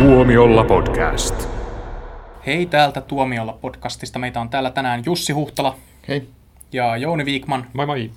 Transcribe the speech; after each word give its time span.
Tuomiolla 0.00 0.64
podcast. 0.64 1.48
Hei 2.46 2.66
täältä 2.66 3.00
Tuomiolla 3.00 3.58
podcastista. 3.60 4.18
Meitä 4.18 4.40
on 4.40 4.48
täällä 4.48 4.70
tänään 4.70 5.02
Jussi 5.06 5.32
Huhtala 5.32 5.76
Hei. 6.08 6.28
ja 6.72 6.96
Jouni 6.96 7.24
Viikman. 7.24 7.66
Moi 7.72 7.86
moi. 7.86 8.10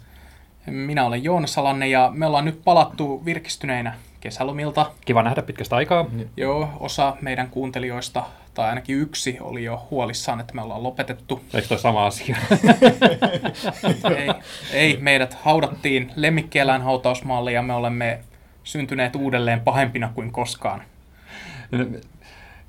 Minä 0.65 1.05
olen 1.05 1.23
Joona 1.23 1.47
Salanne 1.47 1.87
ja 1.87 2.11
me 2.13 2.25
ollaan 2.25 2.45
nyt 2.45 2.61
palattu 2.63 3.25
virkistyneinä 3.25 3.93
kesälomilta. 4.19 4.91
Kiva 5.05 5.23
nähdä 5.23 5.41
pitkästä 5.41 5.75
aikaa. 5.75 6.05
Joo, 6.37 6.69
osa 6.79 7.17
meidän 7.21 7.49
kuuntelijoista, 7.49 8.23
tai 8.53 8.69
ainakin 8.69 8.97
yksi, 8.97 9.37
oli 9.41 9.63
jo 9.63 9.87
huolissaan, 9.91 10.39
että 10.39 10.53
me 10.53 10.61
ollaan 10.61 10.83
lopetettu. 10.83 11.41
Eikö 11.53 11.67
toi 11.67 11.79
sama 11.79 12.05
asia? 12.05 12.37
ei, 14.17 14.29
ei, 14.73 14.97
meidät 15.01 15.33
haudattiin 15.33 16.11
lemmikkieläinhautausmaalle 16.15 17.51
ja 17.51 17.61
me 17.61 17.73
olemme 17.73 18.19
syntyneet 18.63 19.15
uudelleen 19.15 19.59
pahempina 19.59 20.11
kuin 20.15 20.31
koskaan. 20.31 20.81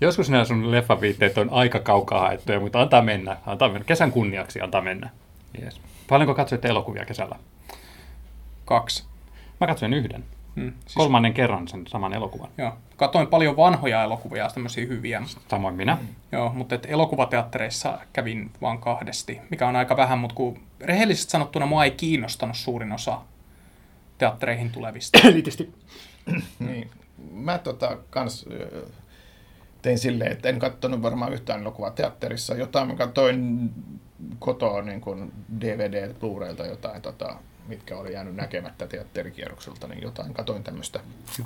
Joskus 0.00 0.30
nämä 0.30 0.44
sun 0.44 0.70
leffaviitteet 0.70 1.38
on 1.38 1.50
aika 1.50 1.80
kaukaa 1.80 2.20
haettuja, 2.20 2.60
mutta 2.60 2.80
antaa 2.80 3.02
mennä. 3.02 3.36
Antaa 3.46 3.68
mennä. 3.68 3.84
Kesän 3.84 4.12
kunniaksi 4.12 4.60
antaa 4.60 4.80
mennä. 4.80 5.10
Yes. 5.62 5.80
Paljonko 6.08 6.34
katsoitte 6.34 6.68
elokuvia 6.68 7.04
kesällä? 7.04 7.36
Kaksi. 8.64 9.04
Mä 9.60 9.66
katsoin 9.66 9.94
yhden. 9.94 10.24
Hmm, 10.56 10.72
siis, 10.80 10.94
Kolmannen 10.94 11.34
kerran 11.34 11.68
sen 11.68 11.86
saman 11.86 12.12
elokuvan. 12.14 12.48
joo, 12.58 12.72
katoin 12.96 13.26
paljon 13.26 13.56
vanhoja 13.56 14.02
elokuvia, 14.02 14.48
tämmöisiä 14.54 14.86
hyviä. 14.86 15.22
Samoin 15.48 15.74
minä. 15.74 15.98
Joo, 16.32 16.52
mutta 16.54 16.74
et 16.74 16.86
elokuvateattereissa 16.90 17.98
kävin 18.12 18.50
vaan 18.60 18.78
kahdesti, 18.78 19.40
mikä 19.50 19.68
on 19.68 19.76
aika 19.76 19.96
vähän, 19.96 20.18
mutta 20.18 20.34
kun 20.34 20.60
rehellisesti 20.80 21.30
sanottuna 21.30 21.66
mua 21.66 21.84
ei 21.84 21.90
kiinnostanut 21.90 22.56
suurin 22.56 22.92
osa 22.92 23.20
teattereihin 24.18 24.70
tulevista. 24.70 25.18
Elitisti. 25.28 25.74
Niin. 26.58 26.90
Mä 27.34 27.58
tota, 27.58 27.98
kans 28.10 28.46
tein 29.82 29.98
silleen, 29.98 30.32
että 30.32 30.48
en 30.48 30.58
katsonut 30.58 31.02
varmaan 31.02 31.32
yhtään 31.32 31.60
elokuvaa 31.60 31.90
teatterissa. 31.90 32.54
Jotain 32.54 32.88
mä 32.88 32.94
katsoin 32.94 33.70
kotoa 34.38 34.82
niin 34.82 35.00
kuin 35.00 35.32
DVD, 35.60 36.14
Blu-railta 36.20 36.66
jotain, 36.66 37.02
tota, 37.02 37.36
mitkä 37.68 37.98
oli 37.98 38.12
jäänyt 38.12 38.36
näkemättä 38.36 38.86
teatterikierrokselta, 38.86 39.88
niin 39.88 40.02
jotain 40.02 40.34
katoin 40.34 40.64
tämmöistä. 40.64 41.00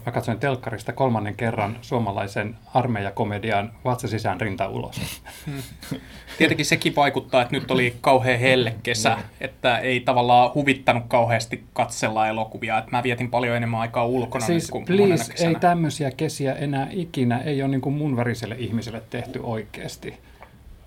Mä 0.06 0.12
katsoin 0.12 0.40
telkkarista 0.40 0.92
kolmannen 0.92 1.36
kerran 1.36 1.78
suomalaisen 1.82 2.56
armeijakomedian 2.74 3.72
Vatsa 3.84 4.08
sisään 4.08 4.40
rinta 4.40 4.68
ulos. 4.68 5.00
Tietenkin 6.38 6.66
sekin 6.66 6.96
vaikuttaa, 6.96 7.42
että 7.42 7.56
nyt 7.56 7.70
oli 7.70 7.96
kauhean 8.00 8.40
helle 8.40 8.74
kesä, 8.82 9.18
että 9.40 9.78
ei 9.78 10.00
tavallaan 10.00 10.54
huvittanut 10.54 11.04
kauheasti 11.08 11.64
katsella 11.72 12.28
elokuvia. 12.28 12.78
Että 12.78 12.90
mä 12.90 13.02
vietin 13.02 13.30
paljon 13.30 13.56
enemmän 13.56 13.80
aikaa 13.80 14.06
ulkona 14.06 14.46
siis 14.46 14.64
nyt 14.64 14.70
kuin 14.70 14.84
please, 14.84 15.32
kesänä. 15.32 15.50
ei 15.50 15.54
tämmöisiä 15.54 16.10
kesiä 16.10 16.54
enää 16.54 16.88
ikinä, 16.90 17.38
ei 17.38 17.62
ole 17.62 17.70
niin 17.70 17.80
kuin 17.80 17.94
mun 17.94 18.16
väriselle 18.16 18.56
ihmiselle 18.58 19.02
tehty 19.10 19.40
oikeasti. 19.42 20.14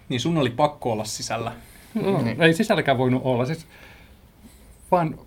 Niin 0.09 0.19
sun 0.19 0.37
oli 0.37 0.49
pakko 0.49 0.91
olla 0.91 1.03
sisällä. 1.05 1.51
No, 1.93 2.23
Ei 2.39 2.53
sisälläkään 2.53 2.97
voinut 2.97 3.21
olla, 3.25 3.45
siis 3.45 3.65
vaan 4.91 5.19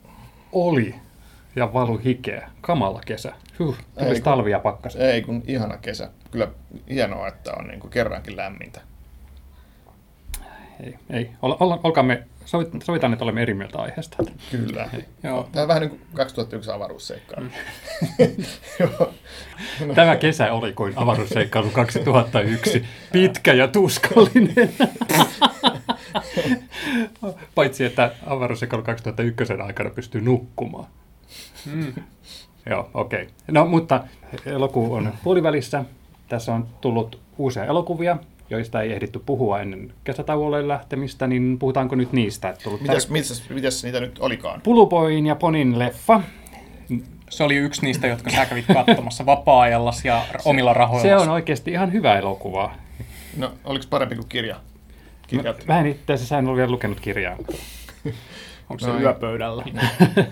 oli 0.52 0.94
ja 1.56 1.72
valu 1.72 1.98
hikeä. 2.04 2.50
Kamala 2.60 3.00
kesä. 3.06 3.32
Huh, 3.58 3.76
Ei, 3.96 4.04
tulisi 4.04 4.20
kun- 4.22 4.24
talvi 4.32 4.50
ja 4.50 4.58
pakkaset. 4.58 5.00
Ei 5.00 5.22
kun 5.22 5.42
ihana 5.46 5.76
kesä. 5.76 6.10
Kyllä 6.30 6.48
hienoa, 6.90 7.28
että 7.28 7.52
on 7.58 7.66
niin 7.66 7.80
kuin 7.80 7.90
kerrankin 7.90 8.36
lämmintä. 8.36 8.80
Ei, 10.84 10.94
ei. 11.10 11.30
Olla, 11.42 11.56
olla, 11.60 11.80
olkaamme, 11.84 12.22
sovitaan, 12.44 13.12
että 13.12 13.24
olemme 13.24 13.42
eri 13.42 13.54
mieltä 13.54 13.78
aiheesta. 13.78 14.16
Kyllä. 14.50 14.88
Joo. 15.22 15.48
Tämä 15.52 15.62
on 15.62 15.68
vähän 15.68 15.80
niin 15.80 15.90
kuin 15.90 16.00
2001 16.14 16.70
avaruusseikkailu. 16.70 17.46
Joo. 18.80 19.14
Tämä 19.94 20.16
kesä 20.16 20.52
oli 20.52 20.72
kuin 20.72 20.92
avaruusseikkailu 20.96 21.70
2001. 21.70 22.84
Pitkä 23.12 23.52
ja 23.52 23.68
tuskallinen. 23.68 24.72
Paitsi, 27.54 27.84
että 27.84 28.12
avaruusseikkailu 28.26 28.82
2001 28.82 29.52
aikana 29.52 29.90
pystyy 29.90 30.20
nukkumaan. 30.20 30.86
Mm. 31.72 31.94
Joo, 32.70 32.90
okei. 32.94 33.22
Okay. 33.22 33.34
No, 33.50 33.66
mutta 33.66 34.04
elokuu 34.46 34.94
on 34.94 35.12
puolivälissä. 35.24 35.84
Tässä 36.28 36.54
on 36.54 36.66
tullut 36.80 37.20
uusia 37.38 37.64
elokuvia, 37.64 38.16
joista 38.50 38.82
ei 38.82 38.92
ehditty 38.92 39.18
puhua 39.18 39.60
ennen 39.60 39.92
kesätauolle 40.04 40.68
lähtemistä, 40.68 41.26
niin 41.26 41.58
puhutaanko 41.58 41.94
nyt 41.96 42.12
niistä? 42.12 42.48
Että 42.48 42.64
tullut 42.64 42.80
Mitäs, 42.80 43.08
mitäs, 43.08 43.50
mitäs 43.50 43.84
niitä 43.84 44.00
nyt 44.00 44.18
olikaan? 44.18 44.60
Puluboin 44.60 45.26
ja 45.26 45.34
Ponin 45.34 45.78
leffa. 45.78 46.20
Se 47.30 47.44
oli 47.44 47.56
yksi 47.56 47.82
niistä, 47.82 48.06
jotka 48.06 48.30
sä 48.30 48.46
kävit 48.46 48.64
katsomassa 48.66 49.26
vapaa-ajallas 49.26 50.04
ja 50.04 50.22
omilla 50.44 50.72
rahoilla. 50.72 51.08
Se 51.08 51.16
on 51.16 51.28
oikeasti 51.28 51.70
ihan 51.70 51.92
hyvä 51.92 52.18
elokuva. 52.18 52.74
No, 53.36 53.52
oliko 53.64 53.84
parempi 53.90 54.14
kuin 54.14 54.28
kirja? 54.28 54.56
Kirjat. 55.26 55.66
Mä 55.66 55.80
en 55.80 55.86
itse 55.86 56.12
asiassa 56.12 56.38
en 56.38 56.48
ole 56.48 56.56
vielä 56.56 56.70
lukenut 56.70 57.00
kirjaa. 57.00 57.36
Onko 58.70 58.78
se 58.80 58.86
Noin. 58.86 59.02
yöpöydällä? 59.02 59.64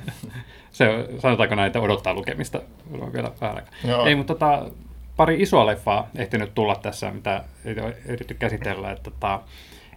Se, 0.73 1.09
sanotaanko 1.19 1.55
näitä 1.55 1.81
odottaa 1.81 2.15
lukemista 2.15 2.61
on 3.01 3.13
vielä 3.13 3.31
vähän. 3.41 3.63
Joo. 3.85 4.07
Ei, 4.07 4.15
mutta 4.15 4.35
tota, 4.35 4.71
pari 5.17 5.43
isoa 5.43 5.67
leffaa 5.67 6.09
ehtinyt 6.17 6.55
tulla 6.55 6.77
tässä, 6.77 7.11
mitä 7.11 7.45
ei 7.65 7.81
ole 7.81 7.97
ehditty 8.07 8.35
käsitellä. 8.35 8.91
Että, 8.91 9.11
tota, 9.11 9.41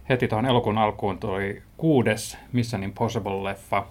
heti 0.09 0.27
tuohon 0.27 0.45
elokuun 0.45 0.77
alkuun 0.77 1.17
tuli 1.17 1.61
kuudes 1.77 2.37
Mission 2.53 2.83
Impossible-leffa, 2.83 3.83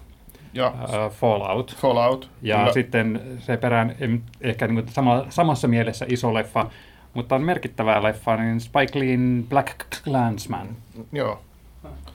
Ja 0.53 0.67
uh, 0.67 1.11
Fallout. 1.11 1.75
Fallout. 1.75 2.29
Ja 2.41 2.57
Kyllä. 2.57 2.73
sitten 2.73 3.21
se 3.39 3.57
perään, 3.57 3.95
ehkä 4.41 4.67
niin 4.67 4.75
kuin 4.75 4.93
sama, 4.93 5.25
samassa 5.29 5.67
mielessä 5.67 6.05
iso 6.09 6.33
leffa, 6.33 6.69
mutta 7.13 7.35
on 7.35 7.43
merkittävää 7.43 8.03
leffa, 8.03 8.37
niin 8.37 8.59
Spike 8.59 8.99
Leein 8.99 9.45
Black 9.49 10.03
Clansman. 10.03 10.67
Joo. 11.11 11.41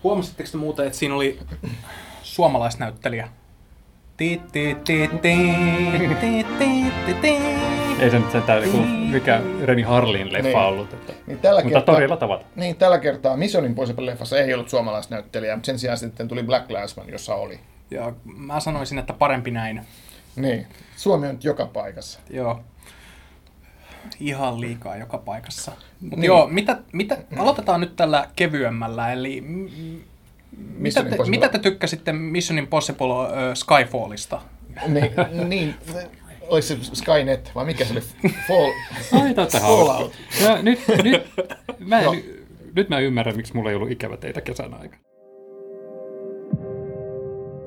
Huomasitteko 0.05 0.49
te 0.53 0.57
muuten, 0.57 0.87
että 0.87 0.99
siinä 0.99 1.15
oli 1.15 1.39
suomalaisnäyttelijä? 2.23 3.29
Ei 8.01 8.11
se 8.11 8.19
nyt 8.19 8.31
sentään 8.31 8.63
niin 8.63 8.73
kuin 8.73 8.89
mikä 8.89 9.41
Reni 9.65 9.83
Harlin 9.83 10.33
leffa 10.33 10.49
Niin. 10.49 10.59
ollut. 10.59 10.93
Että, 10.93 11.13
Niin 11.27 11.39
tällä 11.39 11.61
mutta 11.63 11.79
kertaa, 11.79 11.95
torilla 11.95 12.17
tavata. 12.17 12.45
niin, 12.57 12.77
tällä 12.77 12.99
kertaa 12.99 13.37
Mission 13.37 13.65
Impossible-leffassa 13.65 14.37
ei 14.37 14.55
ollut 14.55 14.69
suomalaisnäyttelijää, 14.69 15.57
mutta 15.57 15.67
sen 15.67 15.79
sijaan 15.79 15.99
sitten 15.99 16.29
tuli 16.29 16.43
Black 16.43 16.69
Clansman, 16.69 17.09
jossa 17.11 17.35
oli. 17.35 17.61
Ja 17.91 18.13
mä 18.25 18.61
sanoisin, 18.61 18.99
että 18.99 19.13
parempi 19.13 19.51
näin. 19.51 19.81
Niin. 20.37 20.67
Suomi 20.97 21.27
on 21.27 21.35
nyt 21.35 21.45
joka 21.45 21.67
paikassa. 21.67 22.21
Joo. 22.31 22.61
Ihan 24.21 24.61
liikaa 24.61 24.97
joka 24.97 25.19
paikassa. 25.19 25.73
Mut 26.01 26.11
Niin. 26.19 26.25
Joo, 26.25 26.47
mitä, 26.47 26.79
mitä, 26.93 27.19
aloitetaan 27.39 27.81
nyt 27.81 27.97
tällä 27.97 28.29
kevyemmällä, 28.37 29.13
eli 29.13 29.45
mitä 30.61 31.05
te, 31.05 31.17
mitä 31.29 31.49
te 31.49 31.59
tykkäsitte 31.59 32.13
Mission 32.13 32.59
Impossible 32.59 33.07
uh, 33.07 33.55
Skyfallista? 33.55 34.41
Niin, 34.87 35.13
niin. 35.49 35.75
Oliko 36.41 36.63
se 36.63 36.77
Skynet 36.83 37.51
vai 37.55 37.65
mikä 37.65 37.85
se 37.85 37.93
oli? 37.93 38.01
Fall, 38.49 38.73
Ai, 39.13 39.35
Fallout. 39.63 40.13
Ja 40.43 40.63
nyt, 40.63 40.81
nyt, 41.03 41.23
mä 41.79 41.99
en, 41.99 42.05
Joo. 42.05 42.15
nyt 42.77 42.89
mä 42.89 42.99
ymmärrän, 42.99 43.37
miksi 43.37 43.55
mulla 43.55 43.71
ei 43.71 43.77
ollut 43.77 43.91
ikävä 43.91 44.17
teitä 44.17 44.41
kesän 44.41 44.75
aikana. 44.75 45.03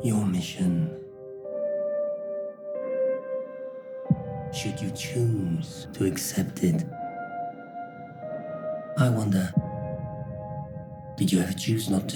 Your 0.05 0.25
mission. 0.25 0.89
Should 4.51 4.81
you 4.83 4.91
choose 4.91 5.87
to 5.97 6.05
accept 6.05 6.63
it, 6.63 6.85
I 8.99 9.09
wonder 9.09 9.72
did 11.19 11.33
you 11.33 11.43
ever 11.43 11.53
choose 11.53 11.91
not 11.91 12.07
to? 12.07 12.15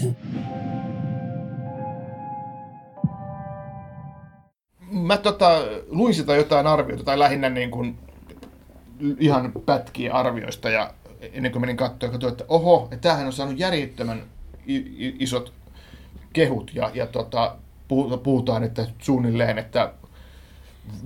Mä 4.92 5.18
tota, 5.18 5.62
luin 5.88 6.14
sitä 6.14 6.36
jotain 6.36 6.68
arviota, 6.68 7.04
tai 7.04 7.20
lähinnä 7.20 7.50
niin 7.50 7.72
kuin 7.72 7.98
ihan 9.20 9.52
pätkiä 9.66 10.14
arvioista, 10.14 10.70
ja 10.70 10.94
ennen 11.34 11.52
kuin 11.52 11.62
menin 11.62 11.78
katsoa, 11.78 12.10
katsoin, 12.10 12.32
että 12.32 12.46
oho, 12.48 12.88
että 12.92 12.98
tämähän 12.98 13.26
on 13.26 13.34
saanut 13.34 13.60
järjettömän 13.60 14.24
isot 15.20 15.54
kehut, 16.34 16.72
ja, 16.76 16.92
ja 16.94 17.08
tota, 17.08 17.56
puhu- 17.88 18.18
puhutaan, 18.18 18.64
että 18.64 18.88
suunnilleen, 19.00 19.58
että 19.58 19.94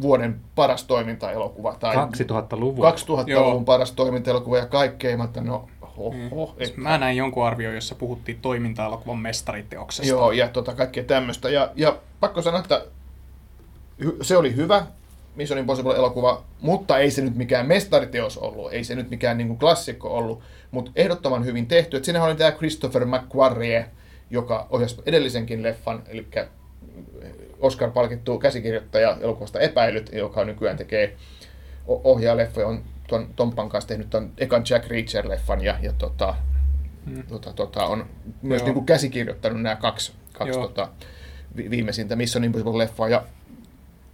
vuoden 0.01 0.39
paras 0.55 0.83
toimintaelokuva, 0.83 1.75
tai 1.79 1.95
2000-luvun. 1.95 2.85
2000-luvun 2.85 3.27
Joo. 3.29 3.63
paras 3.65 3.91
toimintaelokuva, 3.91 4.57
ja 4.57 4.67
että 5.25 5.41
no, 5.41 5.67
hoho, 6.09 6.53
Siis 6.57 6.69
et, 6.69 6.77
Mä 6.77 6.97
näin 6.97 7.17
jonkun 7.17 7.45
arvio, 7.45 7.71
jossa 7.71 7.95
puhuttiin 7.95 8.39
toiminta-elokuvan 8.41 9.19
mestariteoksesta. 9.19 10.09
Joo, 10.09 10.31
ja 10.31 10.47
tota, 10.47 10.73
kaikkea 10.73 11.03
tämmöistä. 11.03 11.49
Ja, 11.49 11.71
ja 11.75 11.97
pakko 12.19 12.41
sanoa, 12.41 12.59
että 12.59 12.85
se 14.21 14.37
oli 14.37 14.55
hyvä 14.55 14.85
Mission 15.35 15.59
Impossible-elokuva, 15.59 16.43
mutta 16.61 16.97
ei 16.97 17.11
se 17.11 17.21
nyt 17.21 17.35
mikään 17.35 17.67
mestariteos 17.67 18.37
ollut, 18.37 18.73
ei 18.73 18.83
se 18.83 18.95
nyt 18.95 19.09
mikään 19.09 19.37
niin 19.37 19.47
kuin 19.47 19.59
klassikko 19.59 20.17
ollut, 20.17 20.41
mutta 20.71 20.91
ehdottoman 20.95 21.45
hyvin 21.45 21.67
tehty. 21.67 21.97
Et 21.97 22.05
siinä 22.05 22.23
oli 22.23 22.35
tämä 22.35 22.51
Christopher 22.51 23.05
McQuarrie, 23.05 23.85
joka 24.29 24.67
ohjasi 24.69 25.01
edellisenkin 25.05 25.63
leffan, 25.63 26.03
eli 26.07 26.27
Oscar-palkittu 27.59 28.39
käsikirjoittaja 28.39 29.17
elokuvasta 29.21 29.59
Epäilyt, 29.59 30.09
joka 30.13 30.45
nykyään 30.45 30.77
tekee 30.77 31.15
ohjaa 31.87 32.37
leffoja, 32.37 32.67
on 32.67 32.83
tuon 33.11 33.33
Tompan 33.35 33.69
kanssa 33.69 33.87
tehnyt 33.87 34.09
tuon 34.09 34.31
ekan 34.37 34.63
Jack 34.69 34.87
Reacher-leffan 34.87 35.63
ja, 35.63 35.77
ja 35.81 35.93
tota, 35.93 36.35
hmm. 37.05 37.23
tota, 37.23 37.53
tota, 37.53 37.85
on 37.85 38.05
myös 38.41 38.63
niin 38.63 38.73
kuin 38.73 38.85
käsikirjoittanut 38.85 39.61
nämä 39.61 39.75
kaksi, 39.75 40.11
kaksi 40.33 40.59
tota, 40.59 40.89
vi- 41.55 41.69
viimeisintä 41.69 42.15
Mission 42.15 42.43
Impossible-leffaa. 42.43 43.09
Ja 43.09 43.23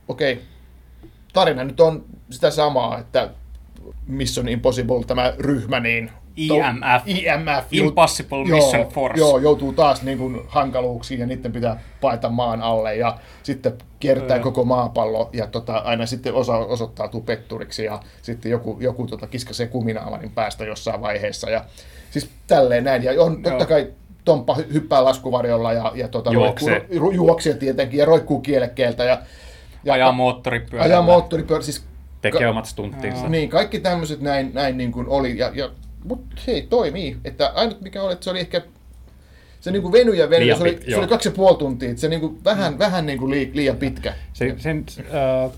okei, 0.07 0.33
okay, 0.33 0.45
tarina 1.33 1.63
nyt 1.63 1.79
on 1.79 2.05
sitä 2.29 2.51
samaa, 2.51 2.99
että 2.99 3.29
Mission 4.07 4.49
Impossible, 4.49 5.03
tämä 5.07 5.33
ryhmä, 5.39 5.79
niin 5.79 6.11
IMF. 6.37 7.03
IMF. 7.05 7.65
Impossible 7.71 8.45
Mission 8.45 8.81
joo, 8.81 8.89
Force. 8.89 9.19
Joo, 9.19 9.37
joutuu 9.37 9.73
taas 9.73 10.03
niin 10.03 10.17
kuin 10.17 10.41
hankaluuksiin 10.47 11.19
ja 11.19 11.25
niiden 11.25 11.51
pitää 11.51 11.79
paeta 12.01 12.29
maan 12.29 12.61
alle 12.61 12.95
ja 12.95 13.17
sitten 13.43 13.73
kiertää 13.99 14.39
koko 14.39 14.63
maapallo 14.65 15.29
ja 15.33 15.47
tota, 15.47 15.77
aina 15.77 16.05
sitten 16.05 16.33
osa 16.33 16.57
osoittautuu 16.57 17.21
petturiksi 17.21 17.83
ja 17.83 17.99
sitten 18.21 18.51
joku, 18.51 18.77
joku 18.79 19.07
tota, 19.07 19.27
kiskasee 19.27 19.67
kuminaamanin 19.67 20.31
päästä 20.31 20.65
jossain 20.65 21.01
vaiheessa 21.01 21.49
ja 21.49 21.65
siis 22.11 22.29
tälleen 22.47 22.83
näin. 22.83 23.03
Ja 23.03 23.23
on 23.23 23.43
totta 23.43 23.65
kai 23.65 23.87
Tomppa 24.25 24.53
hy- 24.53 24.73
hyppää 24.73 25.03
laskuvarjolla 25.03 25.73
ja, 25.73 25.91
ja 25.95 26.07
tota, 26.07 26.31
Juoksee. 26.33 26.85
ru- 26.95 27.13
juoksee 27.15 27.53
tietenkin 27.53 27.97
ja 27.99 28.05
roikkuu 28.05 28.39
kielekkeeltä 28.39 29.03
ja, 29.03 29.19
ja 29.83 29.93
Ajaa 29.93 30.11
moottoripyörällä. 30.11 30.93
ajaa 30.93 31.01
moottoripyörä. 31.01 31.63
Siis 31.63 31.85
Tekee 32.21 32.47
omat 32.47 32.65
stunttinsa. 32.65 33.27
niin, 33.29 33.49
kaikki 33.49 33.79
tämmöiset 33.79 34.21
näin, 34.21 34.51
näin 34.53 34.77
niin 34.77 34.91
kuin 34.91 35.07
oli, 35.09 35.37
ja, 35.37 35.51
ja, 35.53 35.69
mutta 36.07 36.41
hei, 36.47 36.61
toimii. 36.61 37.17
Että 37.23 37.51
ainut 37.55 37.81
mikä 37.81 38.03
oli, 38.03 38.13
että 38.13 38.23
se 38.23 38.29
oli 38.29 38.39
ehkä, 38.39 38.61
se 39.59 39.71
niin 39.71 39.81
kuin 39.81 39.91
venyi 39.91 40.17
ja 40.17 40.29
Liian 40.29 40.57
se 40.57 40.63
oli, 40.63 40.71
pit- 40.71 40.85
se 40.85 40.91
joo. 40.91 40.99
oli 40.99 41.07
kaksi 41.07 41.29
ja 41.29 41.35
puoli 41.35 41.57
tuntia, 41.57 41.89
että 41.89 42.01
se 42.01 42.09
niin 42.09 42.21
kuin 42.21 42.43
vähän, 42.43 42.79
vähän 42.79 43.05
niin 43.05 43.19
kuin 43.19 43.31
lii, 43.31 43.51
liian 43.53 43.77
pitkä. 43.77 44.13
Se, 44.33 44.55
sen, 44.57 44.85
äh, 44.99 45.51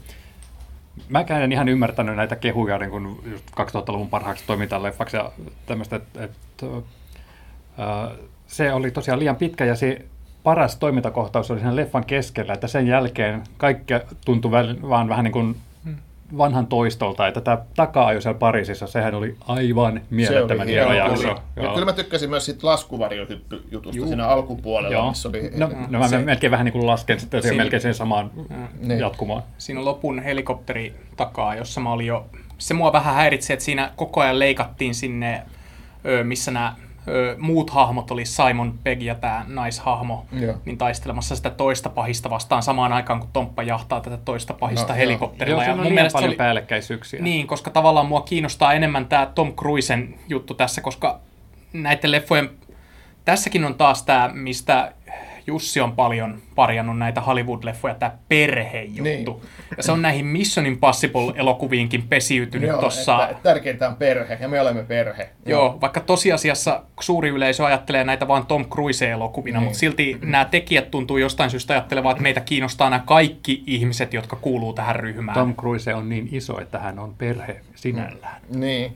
mäkään 1.10 1.42
en 1.42 1.52
ihan 1.52 1.70
ymmärtänyt 1.70 2.16
näitä 2.16 2.36
kehuja 2.36 2.78
niin 2.78 2.92
kuin 2.92 3.20
just 3.32 3.46
2000-luvun 3.52 4.10
parhaaksi 4.10 4.44
toimintaleffaksi 4.48 5.18
ja 5.18 5.32
tämmöistä, 5.66 5.96
että 5.96 6.24
et, 6.24 6.32
äh, 6.64 8.20
se 8.48 8.74
oli 8.74 8.92
tosiaan 8.92 9.20
liian 9.20 9.36
pitkä 9.36 9.66
ja 9.66 9.76
se 9.76 10.06
paras 10.44 10.76
toimintakohtaus 10.76 11.52
oli 11.52 11.60
sen 11.60 11.76
leffan 11.76 12.06
keskellä, 12.06 12.54
että 12.54 12.68
sen 12.68 12.88
jälkeen 12.88 13.44
kaikki 13.58 13.94
tuntui 14.26 14.52
väl, 14.52 14.76
vaan 14.90 15.10
vähän 15.10 15.24
niin 15.24 15.32
kuin 15.32 15.56
vanhan 16.38 16.68
toistolta, 16.68 17.28
että 17.28 17.42
tämä 17.42 17.58
taka-ajo 17.76 18.22
siellä 18.22 18.40
Pariisissa, 18.40 18.88
sehän 18.88 19.16
oli 19.16 19.36
aivan 19.48 20.02
mielettömän 20.10 20.68
se 20.68 20.74
hieno 20.74 20.88
oli 20.90 20.98
jakso. 20.98 21.28
Ja 21.28 21.70
kyllä 21.74 21.86
mä 21.86 21.94
tykkäsin 21.94 22.30
myös 22.30 22.46
siitä 22.46 22.68
laskuvarjohyppyjutusta 22.68 24.08
siinä 24.08 24.28
alkupuolella, 24.28 24.94
Joo. 24.96 25.10
missä 25.10 25.30
oli... 25.30 25.52
No, 25.58 25.70
no 25.90 26.00
mä 26.00 26.08
Se- 26.08 26.18
melkein 26.18 26.52
vähän 26.52 26.66
niin 26.66 26.74
kuin 26.74 26.88
lasken 26.88 27.20
sitten 27.20 27.42
Siinä- 27.42 27.58
melkein 27.58 27.82
sen 27.82 27.94
samaan 27.94 28.32
Niin. 28.82 29.00
jatkumaan. 29.00 29.44
Siinä 29.58 29.86
lopun 29.86 30.20
helikopteri 30.20 30.94
takaa, 31.18 31.56
jossa 31.56 31.82
mä 31.82 31.92
olin 31.92 32.08
jo... 32.08 32.26
Se 32.58 32.74
mua 32.74 32.94
vähän 32.94 33.16
häiritsi, 33.16 33.54
että 33.54 33.66
siinä 33.66 33.92
koko 33.96 34.22
ajan 34.22 34.40
leikattiin 34.40 34.96
sinne, 34.96 35.42
missä 36.24 36.52
nämä 36.52 36.76
ö, 37.10 37.36
muut 37.40 37.70
hahmot 37.70 38.12
oli 38.12 38.26
Simon 38.26 38.74
Pegg 38.84 39.02
ja 39.02 39.16
tämä 39.16 39.46
naishahmo, 39.48 40.26
Joo. 40.32 40.56
niin 40.66 40.78
taistelemassa 40.78 41.36
sitä 41.36 41.50
toista 41.50 41.90
pahista 41.90 42.30
vastaan 42.30 42.64
samaan 42.64 42.94
aikaan, 42.94 43.20
kun 43.20 43.30
Tomppa 43.34 43.64
jahtaa 43.64 44.02
tätä 44.02 44.18
toista 44.18 44.54
pahista 44.54 44.88
No, 44.88 44.94
joo. 44.94 44.98
helikopterilla. 44.98 45.64
Joo, 45.64 45.70
ja 45.70 45.76
siinä 45.76 45.88
on 45.90 45.96
liian 45.96 46.10
paljon 46.14 46.34
päällekkäisyyksiä. 46.36 47.22
Niin, 47.22 47.48
koska 47.48 47.72
tavallaan 47.72 48.06
mua 48.06 48.22
kiinnostaa 48.22 48.74
enemmän 48.74 49.06
tämä 49.06 49.26
Tom 49.36 49.54
Cruisen 49.54 50.16
juttu 50.30 50.54
tässä, 50.54 50.82
koska 50.82 51.20
näiden 51.74 52.12
leffojen... 52.12 52.50
Tässäkin 53.26 53.66
on 53.66 53.76
taas 53.76 54.04
tämä, 54.04 54.30
mistä 54.34 54.94
Jussi 55.50 55.80
on 55.82 55.92
paljon 55.96 56.42
parjannut 56.56 56.98
näitä 56.98 57.22
Hollywood-leffoja, 57.22 57.96
tämä 58.00 58.12
perhejuttu. 58.28 59.04
Niin. 59.04 59.26
Ja 59.78 59.84
se 59.84 59.92
on 59.92 60.02
näihin 60.02 60.26
Mission 60.26 60.66
Impossible-elokuviinkin 60.66 62.04
pesiytynyt 62.10 62.70
Joo, 62.70 62.80
tuossa... 62.80 63.30
että 63.30 63.44
tärkeintä 63.44 63.88
on 63.88 63.96
perhe, 63.96 64.38
ja 64.42 64.48
me 64.48 64.62
olemme 64.62 64.84
perhe. 64.84 65.30
Joo, 65.46 65.78
vaikka 65.82 66.00
tosiasiassa 66.00 66.84
suuri 67.00 67.30
yleisö 67.30 67.66
ajattelee 67.66 68.04
näitä 68.04 68.28
vain 68.28 68.46
Tom 68.46 68.66
Cruise-elokuvina, 68.66 69.60
Niin. 69.60 69.64
mutta 69.64 69.80
silti 69.80 70.18
nämä 70.22 70.46
tekijät 70.46 70.92
tuntuu 70.92 71.18
jostain 71.18 71.50
syystä 71.50 71.74
ajattelevan, 71.74 72.12
että 72.12 72.24
meitä 72.24 72.42
kiinnostaa 72.42 72.90
nämä 72.90 73.04
kaikki 73.06 73.64
ihmiset, 73.68 74.14
jotka 74.14 74.36
kuuluu 74.36 74.74
tähän 74.74 74.96
ryhmään. 74.96 75.38
Tom 75.38 75.56
Cruise 75.56 75.94
on 75.96 76.10
niin 76.10 76.30
iso, 76.32 76.62
että 76.62 76.80
hän 76.80 77.00
on 77.00 77.16
perhe 77.18 77.62
sinällään. 77.76 78.42
Niin, 78.56 78.96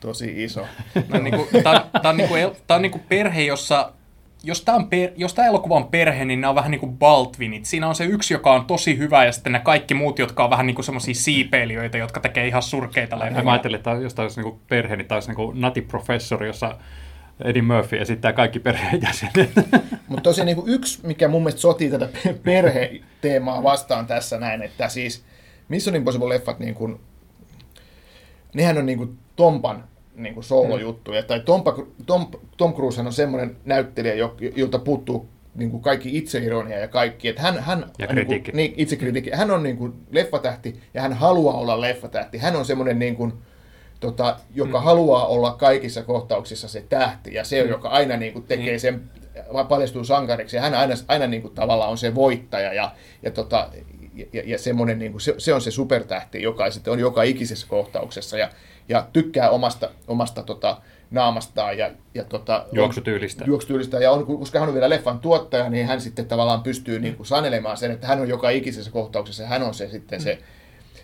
tosi 0.00 0.44
iso. 0.44 0.66
Tämä 0.94 1.06
on, 1.18 1.24
niinku, 1.24 1.48
tää 1.62 1.72
on, 1.72 2.00
tää 2.02 2.10
on, 2.10 2.16
niinku, 2.16 2.34
el- 2.34 2.54
tää 2.66 2.74
on 2.74 2.82
niinku 2.82 3.00
perhe, 3.08 3.42
jossa 3.42 3.92
jos 4.42 4.62
tämä, 4.62 4.76
on 4.76 4.88
per, 4.88 5.10
jos 5.16 5.34
tämä 5.34 5.48
elokuva 5.48 5.76
on 5.76 5.88
perhe, 5.88 6.24
niin 6.24 6.40
nämä 6.40 6.48
on 6.48 6.54
vähän 6.54 6.70
niin 6.70 6.80
kuin 6.80 6.98
Baldwinit. 6.98 7.64
Siinä 7.64 7.88
on 7.88 7.94
se 7.94 8.04
yksi, 8.04 8.34
joka 8.34 8.52
on 8.52 8.64
tosi 8.64 8.98
hyvä, 8.98 9.24
ja 9.24 9.32
sitten 9.32 9.52
ne 9.52 9.60
kaikki 9.60 9.94
muut, 9.94 10.18
jotka 10.18 10.44
on 10.44 10.50
vähän 10.50 10.66
niin 10.66 10.74
kuin 10.74 10.84
semmoisia 10.84 11.14
siipeilijöitä, 11.14 11.98
jotka 11.98 12.20
tekee 12.20 12.46
ihan 12.46 12.62
surkeita 12.62 13.16
Ja 13.16 13.18
Mä 13.18 13.24
leffoja. 13.26 13.52
ajattelin, 13.52 13.76
että 13.76 13.90
jos 13.90 14.14
tämä 14.14 14.24
olisi 14.24 14.42
niin 14.42 14.60
perhe, 14.68 14.96
niin 14.96 15.08
tämä 15.08 15.16
olisi 15.16 15.32
niin 15.32 15.60
Nati 15.60 15.82
Professor, 15.82 16.44
jossa 16.44 16.76
Eddie 17.44 17.62
Murphy 17.62 17.98
esittää 17.98 18.32
kaikki 18.32 18.58
perheenjäsenet. 18.58 19.50
Mutta 20.08 20.22
tosiaan 20.22 20.46
niin 20.46 20.56
kuin 20.56 20.68
yksi, 20.68 21.06
mikä 21.06 21.28
mun 21.28 21.42
mielestä 21.42 21.60
sotii 21.60 21.90
tätä 21.90 22.08
perheteemaa 22.44 23.62
vastaan 23.62 24.06
tässä 24.06 24.38
näin, 24.38 24.62
että 24.62 24.88
siis 24.88 25.24
Mission 25.68 25.96
Impossible-leffat, 25.96 26.58
niin 26.58 26.74
kuin, 26.74 27.00
nehän 28.54 28.78
on 28.78 28.86
niin 28.86 28.98
kuin 28.98 29.18
Tompan 29.36 29.84
niin 30.18 30.34
kuin 30.34 30.44
soolojuttuja. 30.44 31.22
Tai 31.22 31.40
Tompa, 31.40 31.76
Tom, 32.06 32.26
Tom 32.56 32.74
Cruise 32.74 33.00
on 33.00 33.12
semmoinen 33.12 33.56
näyttelijä, 33.64 34.14
jo- 34.14 34.36
jolta 34.56 34.78
puuttuu 34.78 35.28
niin 35.54 35.70
kuin 35.70 35.82
kaikki 35.82 36.16
itseironia 36.18 36.78
ja 36.78 36.88
kaikki. 36.88 37.28
Että 37.28 37.42
hän, 37.42 37.58
hän, 37.58 37.78
Ja 37.98 38.06
niin 38.06 38.08
kritiikki. 38.08 38.50
kuin, 38.50 38.56
niin, 38.56 38.74
itsekritiikki. 38.76 39.30
Hän 39.30 39.50
on 39.50 39.62
niin 39.62 39.76
kuin 39.76 39.92
leffatähti 40.10 40.80
ja 40.94 41.02
hän 41.02 41.12
haluaa 41.12 41.58
olla 41.58 41.80
leffatähti. 41.80 42.38
Hän 42.38 42.56
on 42.56 42.64
semmoinen 42.64 42.98
niin 42.98 43.16
kuin, 43.16 43.32
tota, 44.00 44.36
joka 44.54 44.78
mm. 44.78 44.84
haluaa 44.84 45.26
olla 45.26 45.52
kaikissa 45.52 46.02
kohtauksissa 46.02 46.68
se 46.68 46.84
tähti 46.88 47.34
ja 47.34 47.44
se, 47.44 47.62
mm. 47.62 47.68
joka 47.70 47.88
aina 47.88 48.16
niin 48.16 48.32
kuin, 48.32 48.44
tekee 48.44 48.78
sen, 48.78 49.02
paljastuu 49.68 50.04
sankariksi 50.04 50.56
ja 50.56 50.62
hän 50.62 50.74
aina, 50.74 50.94
aina 51.08 51.26
niin 51.26 51.42
kuin, 51.42 51.54
tavallaan 51.54 51.90
on 51.90 51.98
se 51.98 52.14
voittaja 52.14 52.72
ja, 52.72 52.92
ja, 53.22 53.30
tota, 53.30 53.70
ja, 54.32 54.42
ja 54.46 54.58
semmoinen, 54.58 54.98
niin 54.98 55.12
kuin, 55.12 55.20
se, 55.20 55.34
se, 55.38 55.54
on 55.54 55.60
se 55.60 55.70
supertähti, 55.70 56.42
joka 56.42 56.70
sitten 56.70 56.92
on 56.92 56.98
joka 56.98 57.22
ikisessä 57.22 57.66
kohtauksessa 57.70 58.38
ja, 58.38 58.50
ja 58.88 59.06
tykkää 59.12 59.50
omasta, 59.50 59.90
omasta 60.08 60.42
tota, 60.42 60.80
naamastaan 61.10 61.78
ja, 61.78 61.90
ja 62.14 62.24
tota, 62.24 62.66
Juoksutyylistä. 62.72 63.44
juoksutyylistä. 63.46 63.98
Ja 63.98 64.10
on, 64.10 64.26
koska 64.26 64.58
hän 64.60 64.68
on 64.68 64.74
vielä 64.74 64.90
leffan 64.90 65.18
tuottaja, 65.18 65.70
niin 65.70 65.86
hän 65.86 66.00
sitten 66.00 66.26
tavallaan 66.26 66.62
pystyy 66.62 66.98
niin 66.98 67.16
kuin 67.16 67.26
sanelemaan 67.26 67.76
sen, 67.76 67.90
että 67.90 68.06
hän 68.06 68.20
on 68.20 68.28
joka 68.28 68.50
ikisessä 68.50 68.90
kohtauksessa 68.90 69.42
ja 69.42 69.48
hän 69.48 69.62
on 69.62 69.74
se 69.74 69.88
sitten 69.88 70.20
se 70.20 70.38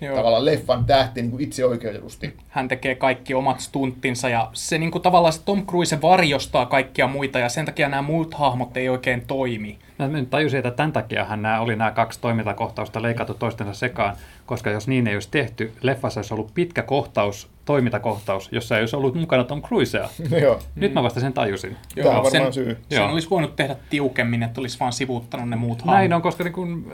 Joo. 0.05 0.17
tavallaan 0.17 0.45
leffan 0.45 0.85
tähti 0.85 1.23
niin 1.23 1.31
kuin 1.31 1.43
itse 1.43 1.65
oikeutetusti. 1.65 2.35
hän 2.49 2.69
tekee 2.69 2.95
kaikki 2.95 3.35
omat 3.35 3.61
stunttinsa 3.61 4.29
ja 4.29 4.51
se 4.53 4.79
niin 4.79 4.91
kuin 4.91 5.03
tavallaan 5.03 5.33
se 5.33 5.45
Tom 5.45 5.67
Cruise 5.67 6.03
varjostaa 6.03 6.67
kaikkia 6.67 7.07
muita 7.07 7.39
ja 7.39 7.49
sen 7.49 7.65
takia 7.65 7.89
nämä 7.89 8.03
muut 8.03 8.35
hahmot 8.35 8.77
ei 8.77 8.89
oikein 8.89 9.27
toimi. 9.27 9.79
Mä 9.99 10.09
nyt 10.09 10.31
tajusin, 10.31 10.59
että 10.59 10.71
tämän 10.71 10.93
takiahan 10.93 11.43
nämä 11.43 11.61
oli 11.61 11.77
nämä 11.77 11.91
kaksi 11.91 12.21
toimintakohtausta 12.21 13.03
leikattu 13.03 13.35
toistensa 13.35 13.75
sekaan, 13.75 14.17
koska 14.47 14.71
jos 14.71 14.89
niin 14.89 15.07
ei 15.07 15.17
olisi 15.17 15.29
tehty, 15.31 15.73
leffassa 15.83 16.21
olisi 16.21 16.35
ollut 16.35 16.55
pitkä 16.55 16.83
kohtaus, 16.83 17.49
toimintakohtaus, 17.65 18.49
jossa 18.53 18.77
ei 18.77 18.83
olisi 18.83 18.97
ollut 18.97 19.15
mukana 19.15 19.45
Tom 19.45 19.63
Cruisea. 19.63 20.09
Joo. 20.43 20.59
Nyt 20.75 20.95
mä 20.95 21.03
vasta 21.03 21.21
sen 21.21 21.33
tajusin. 21.33 21.77
Tämä 21.95 22.09
on 22.09 22.15
varmaan 22.25 22.31
sen, 22.31 22.53
syy. 22.53 22.79
Sen 22.89 22.99
Joo. 22.99 23.13
olisi 23.13 23.31
voinut 23.31 23.57
tehdä 23.57 23.77
tiukemmin, 23.91 24.43
että 24.43 24.61
olisi 24.61 24.81
vaan 24.81 24.93
sivuuttanut 24.93 25.49
ne 25.49 25.57
muut 25.57 25.79
hahmot. 25.79 25.95
Näin 25.95 26.13
on, 26.13 26.23
koska 26.23 26.45
niin 26.45 26.53
kun, 26.53 26.93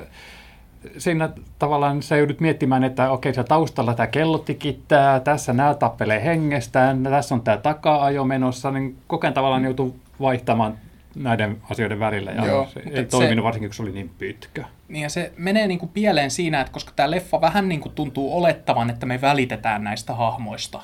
siinä 0.99 1.28
tavallaan 1.58 2.02
sä 2.02 2.16
joudut 2.16 2.40
miettimään, 2.40 2.84
että 2.84 3.10
okei, 3.10 3.34
siellä 3.34 3.49
taustalla 3.49 3.94
tämä 3.94 4.06
kello 4.06 4.38
tikittää, 4.38 5.20
tässä 5.20 5.52
nämä 5.52 5.75
tappelee 5.75 6.25
hengestään, 6.25 7.02
tässä 7.02 7.34
on 7.34 7.42
tämä 7.42 7.56
taka-ajo 7.56 8.25
menossa, 8.25 8.70
niin 8.70 8.96
koko 9.06 9.26
ajan 9.26 9.34
tavallaan 9.34 9.64
joutuu 9.64 9.96
vaihtamaan 10.20 10.78
näiden 11.14 11.56
asioiden 11.70 12.00
välillä, 12.00 12.30
ja 12.30 12.46
Joo, 12.46 12.66
se 12.66 12.80
ei 12.80 12.96
se- 12.96 13.04
toiminut 13.04 13.44
varsinkin, 13.44 13.68
kun 13.68 13.75
se 13.75 13.82
oli 13.82 13.92
niin 13.92 14.10
pitkä. 14.18 14.64
Niin 14.88 15.02
ja 15.02 15.08
se 15.08 15.32
menee 15.37 15.66
niin 15.66 15.78
kuin 15.78 15.90
pieleen 15.94 16.30
siinä, 16.30 16.60
että 16.60 16.72
koska 16.72 16.92
tämä 16.96 17.10
leffa 17.10 17.40
vähän 17.40 17.68
niin 17.68 17.80
kuin 17.80 17.94
tuntuu 17.94 18.38
olettavan, 18.38 18.90
että 18.90 19.06
me 19.06 19.20
välitetään 19.20 19.84
näistä 19.84 20.14
hahmoista. 20.14 20.82